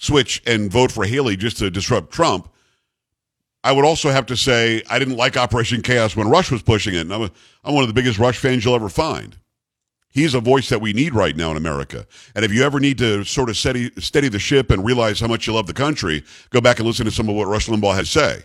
switch 0.02 0.42
and 0.46 0.72
vote 0.72 0.92
for 0.92 1.06
Haley 1.06 1.38
just 1.38 1.58
to 1.58 1.70
disrupt 1.70 2.12
Trump, 2.12 2.52
I 3.64 3.72
would 3.72 3.86
also 3.86 4.10
have 4.10 4.26
to 4.28 4.38
say 4.38 4.82
I 4.90 4.98
didn't 4.98 5.18
like 5.18 5.38
Operation 5.38 5.82
Chaos 5.82 6.16
when 6.16 6.28
Rush 6.28 6.52
was 6.52 6.62
pushing 6.62 6.96
it. 6.96 7.02
And 7.02 7.14
I'm, 7.14 7.22
a, 7.24 7.32
I'm 7.64 7.76
one 7.76 7.84
of 7.84 7.88
the 7.88 7.94
biggest 7.94 8.18
Rush 8.18 8.38
fans 8.38 8.66
you'll 8.66 8.76
ever 8.76 8.90
find. 8.90 9.38
He's 10.10 10.34
a 10.34 10.42
voice 10.42 10.70
that 10.70 10.82
we 10.82 10.92
need 10.92 11.14
right 11.14 11.36
now 11.36 11.52
in 11.52 11.58
America. 11.58 12.06
And 12.36 12.44
if 12.44 12.52
you 12.52 12.64
ever 12.64 12.80
need 12.80 12.98
to 12.98 13.24
sort 13.24 13.50
of 13.50 13.56
steady, 13.56 13.92
steady 13.98 14.28
the 14.28 14.40
ship 14.40 14.72
and 14.72 14.84
realize 14.84 15.20
how 15.20 15.28
much 15.28 15.48
you 15.48 15.54
love 15.54 15.68
the 15.68 15.74
country, 15.74 16.24
go 16.50 16.60
back 16.60 16.80
and 16.80 16.88
listen 16.88 17.06
to 17.06 17.12
some 17.12 17.30
of 17.30 17.36
what 17.36 17.48
Rush 17.48 17.68
Limbaugh 17.68 17.96
had 17.96 18.06
to 18.06 18.12
say. 18.12 18.44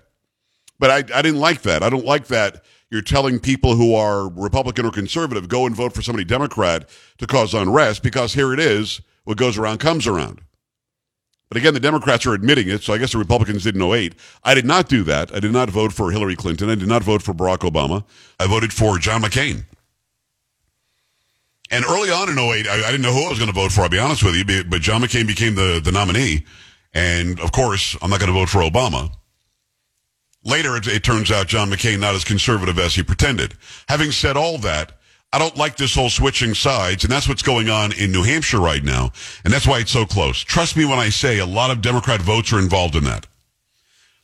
But 0.78 0.90
I, 0.90 1.18
I 1.18 1.22
didn't 1.22 1.40
like 1.40 1.62
that. 1.62 1.82
I 1.82 1.90
don't 1.90 2.04
like 2.04 2.26
that 2.28 2.62
you're 2.90 3.02
telling 3.02 3.40
people 3.40 3.74
who 3.74 3.94
are 3.94 4.28
Republican 4.28 4.86
or 4.86 4.92
conservative, 4.92 5.48
go 5.48 5.66
and 5.66 5.74
vote 5.74 5.92
for 5.92 6.02
somebody 6.02 6.24
Democrat 6.24 6.88
to 7.18 7.26
cause 7.26 7.52
unrest 7.54 8.02
because 8.02 8.34
here 8.34 8.52
it 8.52 8.60
is. 8.60 9.00
What 9.24 9.38
goes 9.38 9.58
around 9.58 9.78
comes 9.78 10.06
around. 10.06 10.40
But 11.48 11.58
again, 11.58 11.74
the 11.74 11.80
Democrats 11.80 12.26
are 12.26 12.34
admitting 12.34 12.68
it, 12.68 12.82
so 12.82 12.92
I 12.92 12.98
guess 12.98 13.12
the 13.12 13.18
Republicans 13.18 13.62
didn't 13.62 13.78
know 13.78 13.94
eight. 13.94 14.14
I 14.42 14.54
did 14.54 14.64
not 14.64 14.88
do 14.88 15.04
that. 15.04 15.32
I 15.34 15.38
did 15.38 15.52
not 15.52 15.70
vote 15.70 15.92
for 15.92 16.10
Hillary 16.10 16.34
Clinton. 16.34 16.68
I 16.68 16.74
did 16.74 16.88
not 16.88 17.04
vote 17.04 17.22
for 17.22 17.32
Barack 17.32 17.58
Obama. 17.58 18.04
I 18.40 18.46
voted 18.46 18.72
for 18.72 18.98
John 18.98 19.22
McCain. 19.22 19.64
And 21.70 21.84
early 21.84 22.10
on 22.10 22.28
in 22.28 22.38
08, 22.38 22.68
I, 22.68 22.88
I 22.88 22.90
didn't 22.90 23.02
know 23.02 23.12
who 23.12 23.26
I 23.26 23.28
was 23.28 23.38
going 23.38 23.50
to 23.50 23.54
vote 23.54 23.72
for, 23.72 23.82
I'll 23.82 23.88
be 23.88 23.98
honest 23.98 24.24
with 24.24 24.34
you, 24.34 24.64
but 24.64 24.80
John 24.80 25.02
McCain 25.02 25.26
became 25.26 25.54
the, 25.54 25.80
the 25.82 25.92
nominee. 25.92 26.44
And 26.92 27.38
of 27.40 27.52
course, 27.52 27.96
I'm 28.02 28.10
not 28.10 28.20
going 28.20 28.32
to 28.32 28.38
vote 28.38 28.48
for 28.48 28.60
Obama. 28.60 29.12
Later, 30.44 30.76
it, 30.76 30.86
it 30.86 31.02
turns 31.02 31.30
out 31.30 31.48
John 31.48 31.70
McCain 31.70 31.98
not 31.98 32.14
as 32.14 32.24
conservative 32.24 32.78
as 32.78 32.94
he 32.94 33.02
pretended. 33.02 33.54
Having 33.88 34.12
said 34.12 34.36
all 34.36 34.58
that, 34.58 34.92
I 35.32 35.38
don't 35.38 35.56
like 35.56 35.76
this 35.76 35.94
whole 35.94 36.08
switching 36.08 36.54
sides, 36.54 37.04
and 37.04 37.12
that's 37.12 37.28
what's 37.28 37.42
going 37.42 37.68
on 37.68 37.92
in 37.92 38.12
New 38.12 38.22
Hampshire 38.22 38.60
right 38.60 38.82
now, 38.82 39.10
and 39.44 39.52
that's 39.52 39.66
why 39.66 39.80
it's 39.80 39.90
so 39.90 40.06
close. 40.06 40.40
Trust 40.40 40.76
me 40.76 40.84
when 40.84 40.98
I 40.98 41.08
say 41.08 41.38
a 41.38 41.46
lot 41.46 41.70
of 41.70 41.82
Democrat 41.82 42.22
votes 42.22 42.52
are 42.52 42.58
involved 42.58 42.96
in 42.96 43.04
that. 43.04 43.26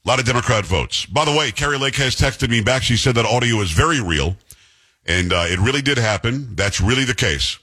A 0.05 0.09
lot 0.09 0.19
of 0.19 0.27
Democrat 0.27 0.65
votes. 0.65 1.07
By 1.07 1.25
the 1.25 1.37
way, 1.37 1.53
Kari 1.53 1.79
Lake 1.79 1.97
has 1.97 2.17
texted 2.17 2.51
me 2.51 2.63
back. 2.63 2.83
She 2.83 2.97
said 2.97 3.15
that 3.17 3.27
audio 3.27 3.61
is 3.61 3.71
very 3.73 4.01
real, 4.01 4.37
and 5.05 5.33
uh, 5.33 5.45
it 5.49 5.59
really 5.59 5.83
did 5.83 5.99
happen. 5.99 6.55
That's 6.55 6.81
really 6.81 7.05
the 7.05 7.15
case. 7.15 7.59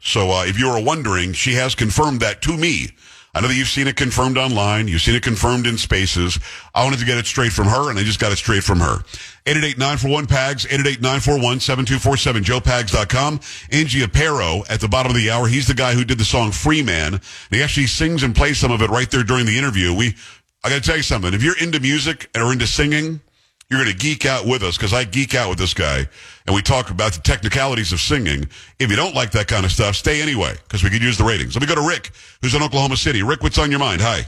So 0.00 0.30
uh, 0.30 0.44
if 0.46 0.58
you 0.58 0.68
were 0.68 0.82
wondering, 0.82 1.32
she 1.32 1.54
has 1.54 1.74
confirmed 1.74 2.20
that 2.20 2.42
to 2.42 2.56
me. 2.56 2.88
I 3.36 3.40
know 3.40 3.48
that 3.48 3.54
you've 3.54 3.68
seen 3.68 3.86
it 3.86 3.96
confirmed 3.96 4.38
online. 4.38 4.88
You've 4.88 5.02
seen 5.02 5.14
it 5.14 5.22
confirmed 5.22 5.66
in 5.66 5.76
spaces. 5.76 6.38
I 6.74 6.82
wanted 6.84 7.00
to 7.00 7.04
get 7.04 7.18
it 7.18 7.26
straight 7.26 7.52
from 7.52 7.66
her, 7.66 7.90
and 7.90 7.98
I 7.98 8.02
just 8.02 8.18
got 8.18 8.32
it 8.32 8.36
straight 8.36 8.64
from 8.64 8.80
her. 8.80 9.00
888-941-PAGS, 9.44 10.64
888-941-7247, 10.64 12.42
joepags.com. 12.42 13.40
Angie 13.70 14.00
Aparo 14.00 14.64
at 14.70 14.80
the 14.80 14.88
bottom 14.88 15.10
of 15.10 15.16
the 15.18 15.30
hour. 15.30 15.48
He's 15.48 15.66
the 15.66 15.74
guy 15.74 15.92
who 15.92 16.02
did 16.02 16.16
the 16.16 16.24
song 16.24 16.50
Free 16.50 16.82
Man. 16.82 17.20
He 17.50 17.62
actually 17.62 17.88
sings 17.88 18.22
and 18.22 18.34
plays 18.34 18.56
some 18.56 18.72
of 18.72 18.80
it 18.80 18.88
right 18.88 19.10
there 19.10 19.22
during 19.22 19.44
the 19.44 19.58
interview. 19.58 19.92
We, 19.92 20.16
I 20.64 20.70
gotta 20.70 20.80
tell 20.80 20.96
you 20.96 21.02
something. 21.02 21.34
If 21.34 21.42
you're 21.42 21.58
into 21.58 21.78
music 21.78 22.30
or 22.34 22.54
into 22.54 22.66
singing, 22.66 23.20
you're 23.68 23.82
going 23.82 23.92
to 23.92 23.98
geek 23.98 24.26
out 24.26 24.46
with 24.46 24.62
us 24.62 24.76
because 24.76 24.92
I 24.92 25.04
geek 25.04 25.34
out 25.34 25.48
with 25.48 25.58
this 25.58 25.74
guy 25.74 26.06
and 26.46 26.54
we 26.54 26.62
talk 26.62 26.90
about 26.90 27.12
the 27.12 27.20
technicalities 27.20 27.92
of 27.92 28.00
singing. 28.00 28.48
If 28.78 28.90
you 28.90 28.96
don't 28.96 29.14
like 29.14 29.32
that 29.32 29.48
kind 29.48 29.64
of 29.64 29.72
stuff, 29.72 29.96
stay 29.96 30.22
anyway 30.22 30.54
because 30.62 30.84
we 30.84 30.90
could 30.90 31.02
use 31.02 31.18
the 31.18 31.24
ratings. 31.24 31.54
Let 31.54 31.62
me 31.62 31.66
go 31.66 31.74
to 31.74 31.86
Rick, 31.86 32.12
who's 32.42 32.54
in 32.54 32.62
Oklahoma 32.62 32.96
City. 32.96 33.22
Rick, 33.22 33.42
what's 33.42 33.58
on 33.58 33.70
your 33.70 33.80
mind? 33.80 34.00
Hi. 34.02 34.26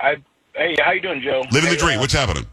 I, 0.00 0.16
hey, 0.54 0.76
how 0.84 0.92
you 0.92 1.00
doing, 1.00 1.22
Joe? 1.22 1.44
Living 1.50 1.70
hey, 1.70 1.76
the 1.76 1.80
dream. 1.80 1.98
Uh, 1.98 2.02
what's 2.02 2.12
happening? 2.12 2.46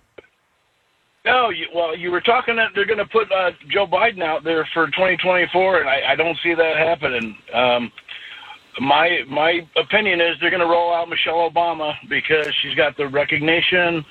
No, 1.26 1.50
you, 1.50 1.68
well, 1.74 1.98
you 1.98 2.12
were 2.12 2.22
talking 2.22 2.56
that 2.56 2.70
they're 2.74 2.86
going 2.86 3.00
to 3.00 3.06
put 3.06 3.32
uh, 3.32 3.52
Joe 3.70 3.88
Biden 3.88 4.24
out 4.24 4.44
there 4.44 4.68
for 4.74 4.86
2024, 4.88 5.82
and 5.82 5.90
I, 5.90 6.12
I 6.12 6.16
don't 6.16 6.38
see 6.44 6.54
that 6.54 6.78
happening. 6.78 7.36
Um, 7.54 7.92
my 8.80 9.20
my 9.28 9.68
opinion 9.76 10.22
is 10.22 10.36
they're 10.40 10.50
going 10.50 10.62
to 10.62 10.68
roll 10.68 10.94
out 10.94 11.10
Michelle 11.10 11.50
Obama 11.50 11.94
because 12.10 12.48
she's 12.62 12.76
got 12.76 12.98
the 12.98 13.08
recognition 13.08 14.06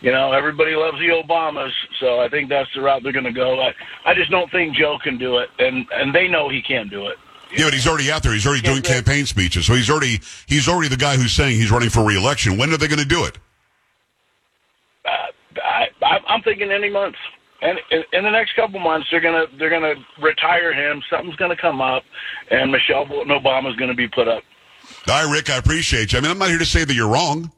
you 0.00 0.12
know, 0.12 0.32
everybody 0.32 0.74
loves 0.74 0.98
the 0.98 1.08
Obamas, 1.08 1.72
so 1.98 2.20
I 2.20 2.28
think 2.28 2.48
that's 2.48 2.68
the 2.74 2.80
route 2.80 3.02
they're 3.02 3.12
going 3.12 3.24
to 3.24 3.32
go. 3.32 3.60
I, 3.60 3.74
I 4.04 4.14
just 4.14 4.30
don't 4.30 4.50
think 4.50 4.74
Joe 4.74 4.98
can 5.02 5.18
do 5.18 5.38
it, 5.38 5.50
and 5.58 5.86
and 5.92 6.14
they 6.14 6.28
know 6.28 6.48
he 6.48 6.62
can't 6.62 6.90
do 6.90 7.06
it. 7.08 7.16
Yeah, 7.52 7.66
but 7.66 7.74
he's 7.74 7.86
already 7.86 8.10
out 8.10 8.22
there. 8.22 8.32
He's 8.32 8.46
already 8.46 8.62
doing 8.62 8.82
campaign 8.82 9.26
speeches, 9.26 9.66
so 9.66 9.74
he's 9.74 9.90
already 9.90 10.20
he's 10.46 10.68
already 10.68 10.88
the 10.88 10.96
guy 10.96 11.16
who's 11.16 11.32
saying 11.32 11.56
he's 11.56 11.70
running 11.70 11.90
for 11.90 12.04
reelection. 12.04 12.56
When 12.56 12.72
are 12.72 12.76
they 12.76 12.88
going 12.88 13.00
to 13.00 13.04
do 13.04 13.24
it? 13.24 13.38
Uh, 15.04 15.08
I, 15.62 15.88
I, 16.02 16.18
I'm 16.28 16.42
thinking 16.42 16.70
any 16.70 16.90
month. 16.90 17.16
And 17.62 17.78
in, 17.90 18.02
in 18.12 18.24
the 18.24 18.30
next 18.30 18.54
couple 18.56 18.80
months, 18.80 19.08
they're 19.10 19.20
gonna 19.20 19.44
they're 19.58 19.68
gonna 19.68 19.94
retire 20.22 20.72
him. 20.72 21.02
Something's 21.10 21.36
gonna 21.36 21.56
come 21.56 21.80
up, 21.82 22.04
and 22.50 22.72
Michelle 22.72 23.04
Obama's 23.06 23.76
gonna 23.76 23.94
be 23.94 24.08
put 24.08 24.28
up. 24.28 24.42
All 25.08 25.26
right, 25.26 25.30
Rick, 25.30 25.50
I 25.50 25.58
appreciate 25.58 26.12
you. 26.12 26.18
I 26.18 26.22
mean, 26.22 26.30
I'm 26.30 26.38
not 26.38 26.48
here 26.48 26.58
to 26.58 26.64
say 26.64 26.84
that 26.84 26.94
you're 26.94 27.08
wrong. 27.08 27.52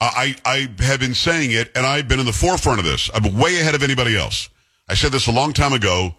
I, 0.00 0.36
I 0.44 0.82
have 0.84 1.00
been 1.00 1.14
saying 1.14 1.50
it, 1.50 1.72
and 1.74 1.84
I've 1.84 2.06
been 2.06 2.20
in 2.20 2.26
the 2.26 2.32
forefront 2.32 2.78
of 2.78 2.84
this. 2.84 3.10
I'm 3.12 3.36
way 3.36 3.60
ahead 3.60 3.74
of 3.74 3.82
anybody 3.82 4.16
else. 4.16 4.48
I 4.88 4.94
said 4.94 5.12
this 5.12 5.26
a 5.26 5.32
long 5.32 5.52
time 5.52 5.72
ago. 5.72 6.14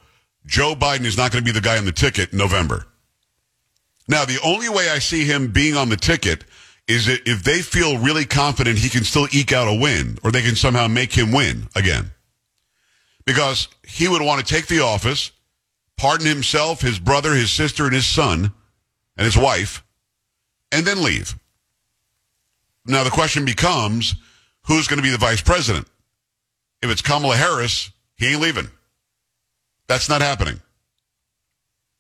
Joe 0.46 0.76
Biden 0.76 1.06
is 1.06 1.18
not 1.18 1.32
going 1.32 1.44
to 1.44 1.46
be 1.46 1.58
the 1.58 1.64
guy 1.64 1.78
on 1.78 1.86
the 1.86 1.92
ticket 1.92 2.32
in 2.34 2.38
November. 2.38 2.88
Now, 4.08 4.26
the 4.26 4.40
only 4.44 4.68
way 4.70 4.90
I 4.90 5.00
see 5.00 5.24
him 5.24 5.52
being 5.52 5.78
on 5.78 5.90
the 5.90 5.96
ticket 5.96 6.44
is 6.88 7.06
that 7.06 7.22
if 7.28 7.44
they 7.44 7.62
feel 7.62 8.00
really 8.00 8.26
confident 8.26 8.80
he 8.80 8.90
can 8.90 9.04
still 9.04 9.28
eke 9.32 9.54
out 9.54 9.68
a 9.68 9.80
win 9.80 10.18
or 10.24 10.32
they 10.32 10.42
can 10.42 10.56
somehow 10.56 10.88
make 10.88 11.14
him 11.14 11.32
win 11.32 11.70
again. 11.76 12.12
Because 13.26 13.68
he 13.88 14.08
would 14.08 14.24
want 14.24 14.46
to 14.46 14.54
take 14.54 14.66
the 14.66 14.80
office, 14.80 15.32
pardon 15.98 16.26
himself, 16.26 16.82
his 16.82 16.98
brother, 16.98 17.36
his 17.36 17.52
sister, 17.52 17.86
and 17.86 17.94
his 17.94 18.08
son, 18.08 18.52
and 19.16 19.26
his 19.26 19.38
wife, 19.38 19.84
and 20.72 20.86
then 20.86 21.04
leave. 21.04 21.36
Now, 22.90 23.04
the 23.04 23.12
question 23.12 23.46
becomes 23.46 24.16
who's 24.66 24.88
going 24.88 24.98
to 24.98 25.04
be 25.04 25.12
the 25.12 25.18
vice 25.20 25.42
president? 25.42 25.88
If 26.82 26.90
it's 26.90 27.04
Kamala 27.04 27.36
Harris, 27.36 27.92
he 28.18 28.32
ain't 28.32 28.42
leaving. 28.42 28.68
That's 29.88 30.10
not 30.10 30.22
happening. 30.22 30.60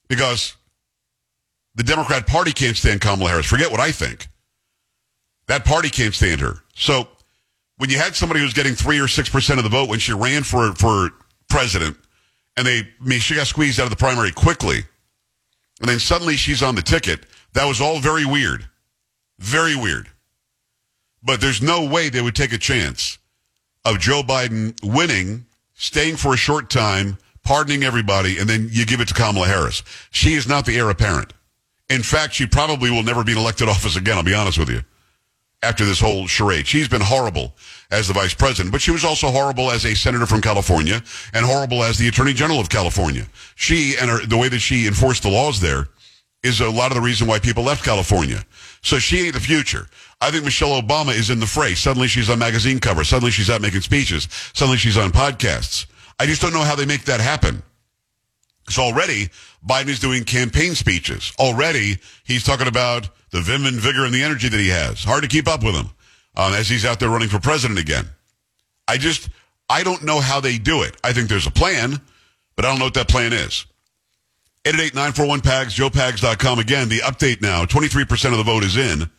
Because 0.08 0.56
the 1.76 1.84
Democrat 1.84 2.26
Party 2.26 2.52
can't 2.54 2.76
stand 2.76 3.02
Kamala 3.02 3.30
Harris. 3.30 3.46
Forget 3.46 3.70
what 3.70 3.80
I 3.80 3.92
think. 3.92 4.28
That 5.46 5.64
party 5.64 5.92
can't 5.92 6.14
stand 6.14 6.42
her. 6.42 6.64
So 6.74 7.08
when 7.78 7.92
you 7.92 7.98
had 7.98 8.16
somebody 8.16 8.40
who's 8.40 8.54
getting 8.54 8.74
three 8.74 9.00
or 9.00 9.08
six 9.08 9.30
percent 9.30 9.60
of 9.60 9.64
the 9.64 9.70
vote 9.70 9.90
when 9.90 10.00
she 10.00 10.14
ran 10.14 10.42
for 10.44 10.74
for 10.74 11.12
president, 11.50 11.98
and 12.58 12.66
they 12.66 12.80
I 12.80 13.06
mean 13.06 13.20
she 13.20 13.36
got 13.36 13.48
squeezed 13.48 13.80
out 13.80 13.84
of 13.84 13.90
the 13.92 13.96
primary 13.96 14.32
quickly, 14.32 14.80
and 15.82 15.90
then 15.90 16.00
suddenly 16.00 16.36
she's 16.36 16.64
on 16.64 16.76
the 16.76 16.82
ticket. 16.82 17.26
That 17.54 17.66
was 17.66 17.80
all 17.80 18.00
very 18.00 18.26
weird, 18.26 18.68
very 19.40 19.76
weird. 19.76 20.10
But 21.24 21.42
there's 21.42 21.62
no 21.62 21.86
way 21.86 22.10
they 22.10 22.22
would 22.22 22.36
take 22.36 22.54
a 22.54 22.58
chance 22.58 23.18
of 23.86 24.00
Joe 24.00 24.22
Biden 24.24 24.76
winning, 24.84 25.46
staying 25.74 26.18
for 26.18 26.34
a 26.34 26.38
short 26.38 26.70
time, 26.70 27.18
pardoning 27.44 27.84
everybody, 27.84 28.38
and 28.38 28.50
then 28.50 28.70
you 28.72 28.86
give 28.86 29.02
it 29.02 29.08
to 29.10 29.14
Kamala 29.14 29.48
Harris. 29.48 29.84
She 30.12 30.34
is 30.34 30.48
not 30.48 30.66
the 30.66 30.78
heir 30.78 30.90
apparent. 30.90 31.34
In 31.90 32.04
fact, 32.04 32.34
she 32.34 32.46
probably 32.46 32.92
will 32.92 33.04
never 33.04 33.24
be 33.24 33.32
in 33.32 33.38
elected 33.38 33.68
office 33.70 33.96
again, 33.96 34.18
I'll 34.18 34.24
be 34.24 34.34
honest 34.34 34.58
with 34.58 34.70
you, 34.70 34.82
after 35.64 35.86
this 35.86 36.00
whole 36.00 36.28
charade. 36.28 36.68
She's 36.68 36.88
been 36.88 37.02
horrible 37.02 37.56
as 37.92 38.08
the 38.08 38.14
vice 38.14 38.34
president, 38.34 38.72
but 38.72 38.82
she 38.82 38.92
was 38.92 39.04
also 39.04 39.30
horrible 39.30 39.72
as 39.72 39.86
a 39.86 39.96
senator 39.96 40.26
from 40.26 40.42
California 40.42 41.02
and 41.34 41.46
horrible 41.46 41.84
as 41.84 41.98
the 41.98 42.08
attorney 42.08 42.34
general 42.34 42.60
of 42.60 42.70
California. 42.70 43.26
She 43.56 43.96
and 44.00 44.10
her, 44.10 44.26
the 44.26 44.38
way 44.38 44.50
that 44.50 44.60
she 44.60 44.88
enforced 44.88 45.24
the 45.24 45.30
laws 45.30 45.60
there 45.60 45.88
is 46.44 46.62
a 46.62 46.70
lot 46.70 46.92
of 46.92 46.96
the 46.96 47.02
reason 47.02 47.28
why 47.28 47.40
people 47.40 47.64
left 47.64 47.84
California. 47.84 48.44
So 48.82 49.00
she 49.00 49.26
ain't 49.26 49.34
the 49.34 49.42
future. 49.42 49.88
I 50.22 50.32
think 50.32 50.44
Michelle 50.44 50.82
Obama 50.82 51.18
is 51.18 51.30
in 51.30 51.40
the 51.40 51.48
fray. 51.48 51.76
Suddenly 51.76 52.08
she's 52.08 52.30
on 52.30 52.40
magazine 52.40 52.80
covers. 52.80 53.08
Suddenly 53.08 53.32
she's 53.32 53.50
out 53.50 53.62
making 53.62 53.82
speeches. 53.82 54.28
Suddenly 54.54 54.78
she's 54.78 54.98
on 54.98 55.12
podcasts. 55.12 55.86
I 56.20 56.26
just 56.26 56.42
don't 56.42 56.54
know 56.54 56.64
how 56.64 56.76
they 56.76 56.86
make 56.86 57.06
that 57.06 57.22
happen. 57.22 57.64
So 58.70 58.84
already 58.84 59.30
Biden 59.68 59.88
is 59.88 60.00
doing 60.00 60.24
campaign 60.26 60.76
speeches. 60.76 61.32
Already 61.40 61.98
he's 62.24 62.44
talking 62.44 62.68
about 62.68 63.10
the 63.32 63.42
vim 63.42 63.66
and 63.66 63.80
vigor 63.80 64.06
and 64.06 64.14
the 64.14 64.24
energy 64.24 64.50
that 64.50 64.60
he 64.60 64.70
has. 64.70 65.04
Hard 65.04 65.24
to 65.24 65.30
keep 65.30 65.48
up 65.48 65.64
with 65.64 65.76
him 65.76 65.90
um, 66.36 66.54
as 66.54 66.68
he's 66.70 66.86
out 66.86 67.00
there 67.00 67.10
running 67.10 67.30
for 67.30 67.40
president 67.40 67.80
again. 67.80 68.06
I 68.88 68.98
just, 68.98 69.30
I 69.70 69.84
don't 69.84 70.04
know 70.04 70.20
how 70.20 70.40
they 70.40 70.58
do 70.58 70.82
it. 70.82 70.96
I 71.04 71.14
think 71.14 71.30
there's 71.30 71.48
a 71.48 71.52
plan, 71.52 72.02
but 72.56 72.66
I 72.66 72.70
don't 72.70 72.80
know 72.80 72.86
what 72.86 72.96
that 72.96 73.08
plan 73.08 73.34
is. 73.34 73.66
888-941-PAGS, 74.66 75.78
joepags.com. 75.78 76.60
Again, 76.60 76.90
the 76.90 77.00
update 77.00 77.42
now, 77.42 77.66
23% 77.66 78.32
of 78.32 78.38
the 78.38 78.44
vote 78.44 78.64
is 78.64 78.76
in. 78.78 79.10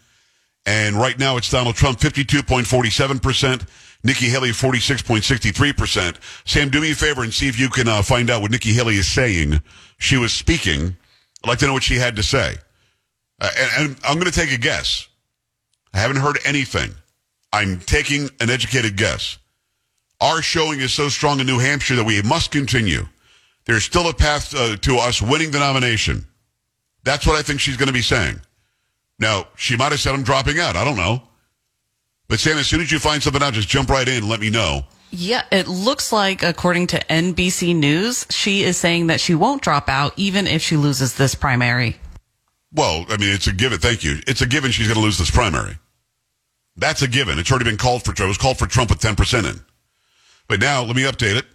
And 0.66 0.96
right 0.96 1.18
now 1.18 1.36
it's 1.36 1.50
Donald 1.50 1.76
Trump, 1.76 1.98
52.47%. 1.98 3.66
Nikki 4.02 4.26
Haley, 4.26 4.50
46.63%. 4.50 6.16
Sam, 6.48 6.70
do 6.70 6.80
me 6.80 6.92
a 6.92 6.94
favor 6.94 7.22
and 7.22 7.32
see 7.32 7.48
if 7.48 7.58
you 7.58 7.68
can 7.68 7.86
uh, 7.86 8.02
find 8.02 8.30
out 8.30 8.40
what 8.40 8.50
Nikki 8.50 8.72
Haley 8.72 8.96
is 8.96 9.06
saying. 9.06 9.60
She 9.98 10.16
was 10.16 10.32
speaking. 10.32 10.96
I'd 11.44 11.48
like 11.48 11.58
to 11.58 11.66
know 11.66 11.74
what 11.74 11.82
she 11.82 11.96
had 11.96 12.16
to 12.16 12.22
say. 12.22 12.54
Uh, 13.40 13.50
and, 13.58 13.70
and 13.78 13.96
I'm 14.04 14.14
going 14.14 14.30
to 14.30 14.38
take 14.38 14.52
a 14.52 14.58
guess. 14.58 15.06
I 15.92 15.98
haven't 15.98 16.18
heard 16.18 16.38
anything. 16.44 16.94
I'm 17.52 17.80
taking 17.80 18.30
an 18.40 18.48
educated 18.48 18.96
guess. 18.96 19.38
Our 20.20 20.40
showing 20.42 20.80
is 20.80 20.92
so 20.92 21.08
strong 21.08 21.40
in 21.40 21.46
New 21.46 21.58
Hampshire 21.58 21.96
that 21.96 22.04
we 22.04 22.22
must 22.22 22.50
continue. 22.50 23.06
There's 23.66 23.84
still 23.84 24.08
a 24.08 24.14
path 24.14 24.54
uh, 24.54 24.76
to 24.76 24.96
us 24.96 25.20
winning 25.20 25.50
the 25.50 25.58
nomination. 25.58 26.26
That's 27.04 27.26
what 27.26 27.36
I 27.36 27.42
think 27.42 27.60
she's 27.60 27.76
going 27.76 27.88
to 27.88 27.92
be 27.92 28.02
saying. 28.02 28.40
Now, 29.21 29.47
she 29.54 29.76
might 29.76 29.93
have 29.93 30.00
said 30.00 30.15
I'm 30.15 30.23
dropping 30.23 30.59
out. 30.59 30.75
I 30.75 30.85
don't 30.85 30.97
know. 30.97 31.23
But 32.28 32.41
Sam, 32.41 32.59
as 32.59 32.67
soon 32.67 32.80
as 32.80 32.91
you 32.91 32.99
find 32.99 33.23
something 33.23 33.43
out, 33.43 33.52
just 33.52 33.69
jump 33.69 33.91
right 33.91 34.09
in 34.09 34.19
and 34.19 34.28
let 34.28 34.41
me 34.41 34.50
know. 34.50 34.83
Yeah, 35.11 35.43
it 35.50 35.67
looks 35.69 36.13
like, 36.13 36.43
according 36.43 36.87
to 36.89 37.04
NBC 37.06 37.75
News, 37.75 38.26
she 38.30 38.63
is 38.63 38.76
saying 38.76 39.09
that 39.09 39.21
she 39.21 39.35
won't 39.35 39.63
drop 39.63 39.89
out 39.89 40.15
even 40.17 40.47
if 40.47 40.63
she 40.63 40.76
loses 40.76 41.17
this 41.17 41.35
primary. 41.35 41.97
Well, 42.73 43.04
I 43.09 43.17
mean, 43.17 43.35
it's 43.35 43.49
a 43.49 43.52
given. 43.52 43.78
Thank 43.78 44.04
you. 44.04 44.19
It's 44.28 44.41
a 44.41 44.47
given 44.47 44.71
she's 44.71 44.87
going 44.87 44.99
to 44.99 45.02
lose 45.02 45.19
this 45.19 45.30
primary. 45.30 45.76
That's 46.76 47.02
a 47.02 47.09
given. 47.09 47.39
It's 47.39 47.50
already 47.50 47.65
been 47.65 47.76
called 47.76 48.04
for. 48.04 48.13
Trump. 48.13 48.26
It 48.26 48.28
was 48.28 48.39
called 48.39 48.59
for 48.59 48.67
Trump 48.67 48.91
with 48.91 49.00
10% 49.00 49.50
in. 49.50 49.61
But 50.49 50.61
now, 50.61 50.85
let 50.85 50.95
me 50.95 51.02
update 51.02 51.37
it. 51.37 51.47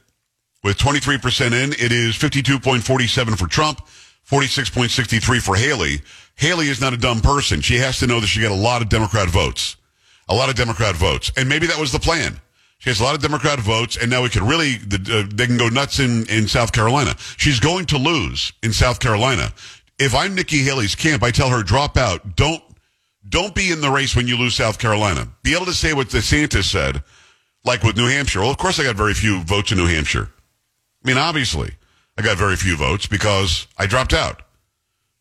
With 0.61 0.77
23% 0.77 1.45
in, 1.53 1.71
it 1.73 1.91
is 1.91 2.15
52.47 2.17 3.37
for 3.37 3.47
Trump, 3.47 3.79
46.63 4.29 5.41
for 5.41 5.55
Haley. 5.55 6.01
Haley 6.35 6.67
is 6.67 6.81
not 6.81 6.93
a 6.93 6.97
dumb 6.97 7.21
person. 7.21 7.61
She 7.61 7.77
has 7.77 7.99
to 7.99 8.07
know 8.07 8.19
that 8.19 8.27
she 8.27 8.41
got 8.41 8.51
a 8.51 8.55
lot 8.55 8.81
of 8.81 8.89
Democrat 8.89 9.29
votes 9.29 9.77
a 10.27 10.35
lot 10.35 10.49
of 10.49 10.55
Democrat 10.55 10.95
votes. 10.95 11.31
And 11.37 11.47
maybe 11.47 11.67
that 11.67 11.79
was 11.79 11.91
the 11.91 11.99
plan. 11.99 12.39
She 12.77 12.89
has 12.89 12.99
a 12.99 13.03
lot 13.03 13.15
of 13.15 13.21
Democrat 13.21 13.59
votes, 13.59 13.97
and 13.97 14.11
now 14.11 14.21
we 14.21 14.29
could 14.29 14.43
really, 14.43 14.75
uh, 14.75 15.23
they 15.33 15.47
can 15.47 15.57
go 15.57 15.69
nuts 15.69 15.99
in, 15.99 16.27
in 16.27 16.47
South 16.47 16.71
Carolina. 16.71 17.15
She's 17.37 17.59
going 17.59 17.85
to 17.85 17.97
lose 17.97 18.53
in 18.61 18.73
South 18.73 18.99
Carolina. 18.99 19.53
If 19.97 20.13
I'm 20.13 20.35
Nikki 20.35 20.59
Haley's 20.59 20.93
camp, 20.93 21.23
I 21.23 21.31
tell 21.31 21.49
her, 21.49 21.63
drop 21.63 21.97
out. 21.97 22.35
Don't, 22.35 22.61
don't 23.27 23.55
be 23.55 23.71
in 23.71 23.81
the 23.81 23.89
race 23.89 24.15
when 24.15 24.27
you 24.27 24.37
lose 24.37 24.55
South 24.55 24.77
Carolina. 24.77 25.27
Be 25.41 25.55
able 25.55 25.65
to 25.65 25.73
say 25.73 25.93
what 25.93 26.09
DeSantis 26.09 26.65
said, 26.65 27.01
like 27.63 27.81
with 27.81 27.95
New 27.95 28.07
Hampshire. 28.07 28.41
Well, 28.41 28.51
of 28.51 28.57
course 28.57 28.79
I 28.79 28.83
got 28.83 28.95
very 28.95 29.13
few 29.13 29.41
votes 29.43 29.71
in 29.71 29.77
New 29.77 29.87
Hampshire. 29.87 30.29
I 31.03 31.07
mean, 31.07 31.17
obviously, 31.17 31.75
I 32.17 32.21
got 32.21 32.37
very 32.37 32.55
few 32.55 32.75
votes 32.75 33.07
because 33.07 33.67
I 33.77 33.87
dropped 33.87 34.13
out. 34.13 34.41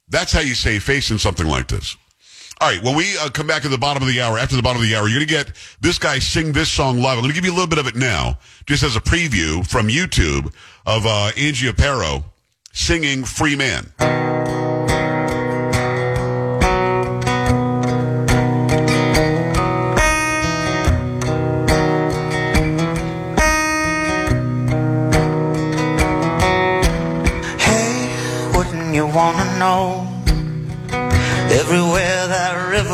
That's 0.08 0.32
how 0.32 0.40
you 0.40 0.54
save 0.54 0.82
face 0.82 1.10
in 1.10 1.18
something 1.18 1.46
like 1.46 1.68
this. 1.68 1.96
All 2.60 2.70
right, 2.70 2.82
when 2.82 2.94
we 2.96 3.16
uh, 3.18 3.30
come 3.30 3.46
back 3.46 3.64
at 3.64 3.70
the 3.70 3.78
bottom 3.78 4.02
of 4.02 4.08
the 4.08 4.20
hour, 4.20 4.38
after 4.38 4.54
the 4.54 4.62
bottom 4.62 4.80
of 4.80 4.88
the 4.88 4.94
hour, 4.94 5.08
you're 5.08 5.18
going 5.18 5.28
to 5.28 5.34
get 5.34 5.52
this 5.80 5.98
guy 5.98 6.20
sing 6.20 6.52
this 6.52 6.70
song 6.70 7.00
live. 7.00 7.18
I'm 7.18 7.22
going 7.22 7.30
to 7.30 7.34
give 7.34 7.44
you 7.44 7.52
a 7.52 7.56
little 7.56 7.68
bit 7.68 7.78
of 7.78 7.88
it 7.88 7.96
now, 7.96 8.38
just 8.66 8.82
as 8.84 8.94
a 8.94 9.00
preview 9.00 9.66
from 9.66 9.88
YouTube 9.88 10.54
of 10.86 11.04
uh, 11.04 11.32
Angie 11.36 11.70
Aparo 11.70 12.24
singing 12.72 13.24
Free 13.24 13.56
Man. 13.56 14.33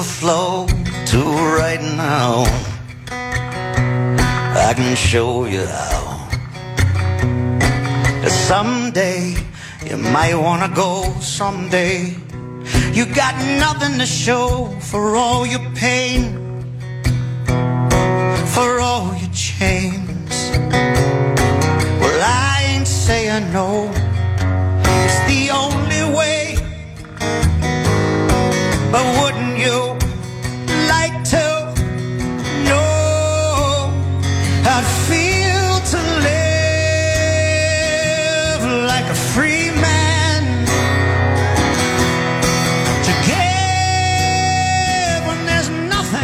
River 0.01 0.67
to 1.07 1.21
right 1.59 1.83
now, 1.97 2.45
I 4.69 4.73
can 4.75 4.97
show 4.97 5.45
you 5.45 5.67
how. 5.67 6.29
Someday 8.29 9.37
you 9.85 9.97
might 9.97 10.35
wanna 10.35 10.69
go. 10.75 11.13
Someday 11.21 12.17
you 12.93 13.05
got 13.07 13.35
nothing 13.59 13.99
to 13.99 14.07
show 14.07 14.75
for 14.81 15.17
all 15.17 15.47
your 15.47 15.65
pain, 15.75 16.23
for 18.55 18.81
all 18.81 19.15
your 19.15 19.33
chains. 19.33 20.51
Well, 22.01 22.21
I 22.23 22.63
ain't 22.71 22.89
saying 22.89 23.53
no. 23.53 23.91
It's 25.05 25.21
the 25.31 25.51
only 25.51 26.03
way. 26.17 26.57
But 28.93 29.05
wouldn't 29.23 29.59
you 29.59 29.90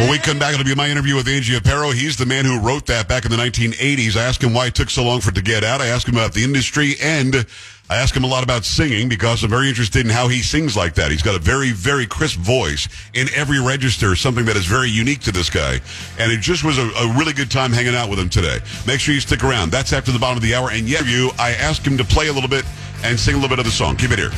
When 0.07 0.13
we 0.13 0.19
come 0.19 0.39
back, 0.39 0.53
it'll 0.53 0.63
be 0.63 0.73
my 0.73 0.89
interview 0.89 1.17
with 1.17 1.27
Angie 1.27 1.59
Aparo. 1.59 1.93
He's 1.93 2.15
the 2.15 2.25
man 2.25 2.45
who 2.45 2.61
wrote 2.61 2.85
that 2.85 3.09
back 3.09 3.25
in 3.25 3.31
the 3.31 3.35
1980s. 3.35 4.15
I 4.15 4.23
asked 4.23 4.41
him 4.41 4.53
why 4.53 4.67
it 4.67 4.73
took 4.73 4.89
so 4.89 5.03
long 5.03 5.19
for 5.19 5.31
it 5.31 5.35
to 5.35 5.41
get 5.41 5.65
out. 5.65 5.81
I 5.81 5.87
asked 5.87 6.07
him 6.07 6.15
about 6.15 6.33
the 6.33 6.45
industry 6.45 6.95
and 7.03 7.45
I 7.89 7.97
asked 7.97 8.15
him 8.15 8.23
a 8.23 8.27
lot 8.27 8.41
about 8.41 8.63
singing 8.63 9.09
because 9.09 9.43
I'm 9.43 9.49
very 9.49 9.67
interested 9.67 10.05
in 10.05 10.09
how 10.09 10.29
he 10.29 10.41
sings 10.41 10.77
like 10.77 10.93
that. 10.93 11.11
He's 11.11 11.21
got 11.21 11.35
a 11.35 11.39
very, 11.39 11.71
very 11.71 12.05
crisp 12.05 12.39
voice 12.39 12.87
in 13.15 13.27
every 13.35 13.59
register, 13.59 14.15
something 14.15 14.45
that 14.45 14.55
is 14.55 14.65
very 14.65 14.89
unique 14.89 15.19
to 15.23 15.33
this 15.33 15.49
guy. 15.49 15.81
And 16.17 16.31
it 16.31 16.39
just 16.39 16.63
was 16.63 16.77
a, 16.77 16.87
a 16.87 17.13
really 17.17 17.33
good 17.33 17.51
time 17.51 17.73
hanging 17.73 17.93
out 17.93 18.09
with 18.09 18.17
him 18.17 18.29
today. 18.29 18.59
Make 18.85 19.01
sure 19.01 19.13
you 19.13 19.19
stick 19.19 19.43
around. 19.43 19.71
That's 19.71 19.91
after 19.91 20.13
the 20.13 20.19
bottom 20.19 20.37
of 20.37 20.41
the 20.41 20.55
hour. 20.55 20.71
And 20.71 20.87
yet, 20.87 21.05
you, 21.05 21.31
I 21.37 21.51
asked 21.51 21.85
him 21.85 21.97
to 21.97 22.05
play 22.05 22.29
a 22.29 22.33
little 22.33 22.49
bit 22.49 22.63
and 23.03 23.19
sing 23.19 23.35
a 23.35 23.37
little 23.39 23.49
bit 23.49 23.59
of 23.59 23.65
the 23.65 23.71
song. 23.71 23.97
Keep 23.97 24.11
it 24.11 24.19
here. 24.19 24.31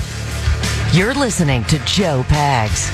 You're 0.93 1.13
listening 1.13 1.63
to 1.65 1.77
Joe 1.86 2.23
Pags. 2.27 2.89